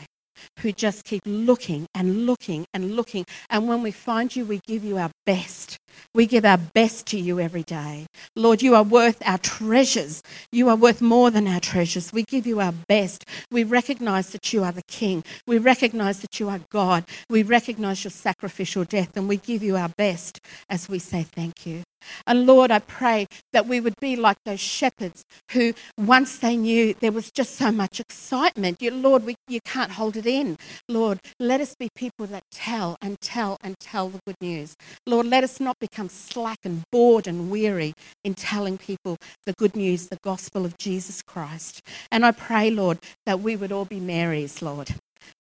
who 0.60 0.72
just 0.72 1.04
keep 1.04 1.22
looking 1.24 1.86
and 1.94 2.26
looking 2.26 2.64
and 2.72 2.96
looking. 2.96 3.24
And 3.50 3.68
when 3.68 3.82
we 3.82 3.90
find 3.90 4.34
you, 4.34 4.44
we 4.44 4.60
give 4.66 4.84
you 4.84 4.98
our 4.98 5.10
best. 5.24 5.78
We 6.14 6.26
give 6.26 6.44
our 6.44 6.58
best 6.58 7.06
to 7.08 7.18
you 7.18 7.40
every 7.40 7.62
day. 7.62 8.06
Lord, 8.36 8.62
you 8.62 8.74
are 8.74 8.82
worth 8.82 9.22
our 9.24 9.38
treasures. 9.38 10.22
You 10.50 10.68
are 10.68 10.76
worth 10.76 11.00
more 11.00 11.30
than 11.30 11.48
our 11.48 11.60
treasures. 11.60 12.12
We 12.12 12.24
give 12.24 12.46
you 12.46 12.60
our 12.60 12.72
best. 12.72 13.24
We 13.50 13.64
recognize 13.64 14.30
that 14.30 14.52
you 14.52 14.62
are 14.62 14.72
the 14.72 14.82
King. 14.88 15.24
We 15.46 15.58
recognize 15.58 16.20
that 16.20 16.38
you 16.38 16.48
are 16.48 16.60
God. 16.70 17.04
We 17.30 17.42
recognize 17.42 18.04
your 18.04 18.10
sacrificial 18.10 18.84
death 18.84 19.16
and 19.16 19.28
we 19.28 19.38
give 19.38 19.62
you 19.62 19.76
our 19.76 19.90
best 19.90 20.40
as 20.68 20.88
we 20.88 20.98
say 20.98 21.22
thank 21.22 21.66
you. 21.66 21.82
And 22.26 22.46
Lord, 22.46 22.70
I 22.70 22.80
pray 22.80 23.26
that 23.52 23.66
we 23.66 23.80
would 23.80 23.98
be 24.00 24.16
like 24.16 24.38
those 24.44 24.60
shepherds 24.60 25.24
who, 25.52 25.74
once 25.96 26.38
they 26.38 26.56
knew 26.56 26.94
there 26.94 27.12
was 27.12 27.30
just 27.30 27.56
so 27.56 27.70
much 27.70 28.00
excitement, 28.00 28.82
you, 28.82 28.90
Lord, 28.90 29.24
we, 29.24 29.36
you 29.48 29.60
can't 29.64 29.92
hold 29.92 30.16
it 30.16 30.26
in. 30.26 30.56
Lord, 30.88 31.20
let 31.38 31.60
us 31.60 31.74
be 31.74 31.88
people 31.94 32.26
that 32.26 32.42
tell 32.50 32.96
and 33.00 33.20
tell 33.20 33.56
and 33.62 33.78
tell 33.78 34.08
the 34.08 34.20
good 34.26 34.36
news. 34.40 34.76
Lord, 35.12 35.26
let 35.26 35.44
us 35.44 35.60
not 35.60 35.78
become 35.78 36.08
slack 36.08 36.60
and 36.64 36.84
bored 36.90 37.26
and 37.26 37.50
weary 37.50 37.92
in 38.24 38.32
telling 38.32 38.78
people 38.78 39.18
the 39.44 39.52
good 39.52 39.76
news, 39.76 40.08
the 40.08 40.16
gospel 40.24 40.64
of 40.64 40.78
Jesus 40.78 41.20
Christ. 41.20 41.82
And 42.10 42.24
I 42.24 42.30
pray, 42.30 42.70
Lord, 42.70 42.98
that 43.26 43.40
we 43.40 43.54
would 43.54 43.72
all 43.72 43.84
be 43.84 44.00
Marys, 44.00 44.62
Lord, 44.62 44.94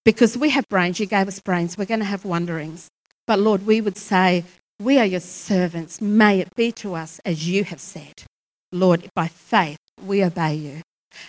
because 0.04 0.36
we 0.36 0.50
have 0.50 0.68
brains. 0.68 1.00
You 1.00 1.06
gave 1.06 1.26
us 1.26 1.40
brains. 1.40 1.78
We're 1.78 1.86
going 1.86 2.00
to 2.00 2.04
have 2.04 2.26
wonderings. 2.26 2.88
But 3.26 3.38
Lord, 3.38 3.64
we 3.64 3.80
would 3.80 3.96
say, 3.96 4.44
we 4.78 4.98
are 4.98 5.06
your 5.06 5.20
servants. 5.20 6.02
May 6.02 6.40
it 6.40 6.54
be 6.54 6.70
to 6.72 6.92
us 6.94 7.18
as 7.24 7.48
you 7.48 7.64
have 7.64 7.80
said. 7.80 8.24
Lord, 8.72 9.08
by 9.14 9.28
faith, 9.28 9.78
we 10.04 10.22
obey 10.22 10.54
you. 10.54 10.82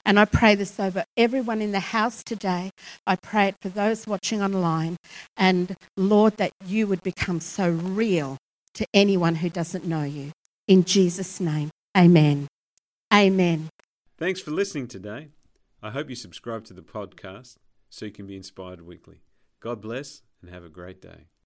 And 0.06 0.20
I 0.20 0.26
pray 0.26 0.56
this 0.56 0.80
over 0.80 1.06
everyone 1.18 1.62
in 1.62 1.72
the 1.72 1.80
house 1.80 2.24
today. 2.24 2.72
I 3.06 3.16
pray 3.16 3.50
it 3.50 3.56
for 3.62 3.70
those 3.70 4.08
watching 4.08 4.42
online. 4.42 4.98
And 5.38 5.76
Lord, 5.98 6.38
that 6.38 6.52
you 6.66 6.88
would 6.88 7.04
become 7.04 7.40
so 7.40 7.70
real 7.70 8.38
to 8.76 8.86
anyone 8.94 9.36
who 9.36 9.50
doesn't 9.50 9.86
know 9.86 10.04
you. 10.04 10.32
In 10.68 10.84
Jesus' 10.84 11.40
name, 11.40 11.70
amen. 11.98 12.48
Amen. 13.14 13.70
Thanks 14.18 14.42
for 14.42 14.52
listening 14.52 14.88
today. 14.88 15.30
I 15.82 15.92
hope 15.92 16.10
you 16.10 16.16
subscribe 16.16 16.64
to 16.66 16.74
the 16.74 16.82
podcast 16.82 17.58
so 17.90 18.06
you 18.06 18.12
can 18.12 18.26
be 18.26 18.38
inspired 18.38 18.82
weekly. 18.82 19.18
God 19.60 19.82
bless 19.82 20.22
and 20.42 20.50
have 20.50 20.64
a 20.64 20.70
great 20.70 21.02
day. 21.02 21.28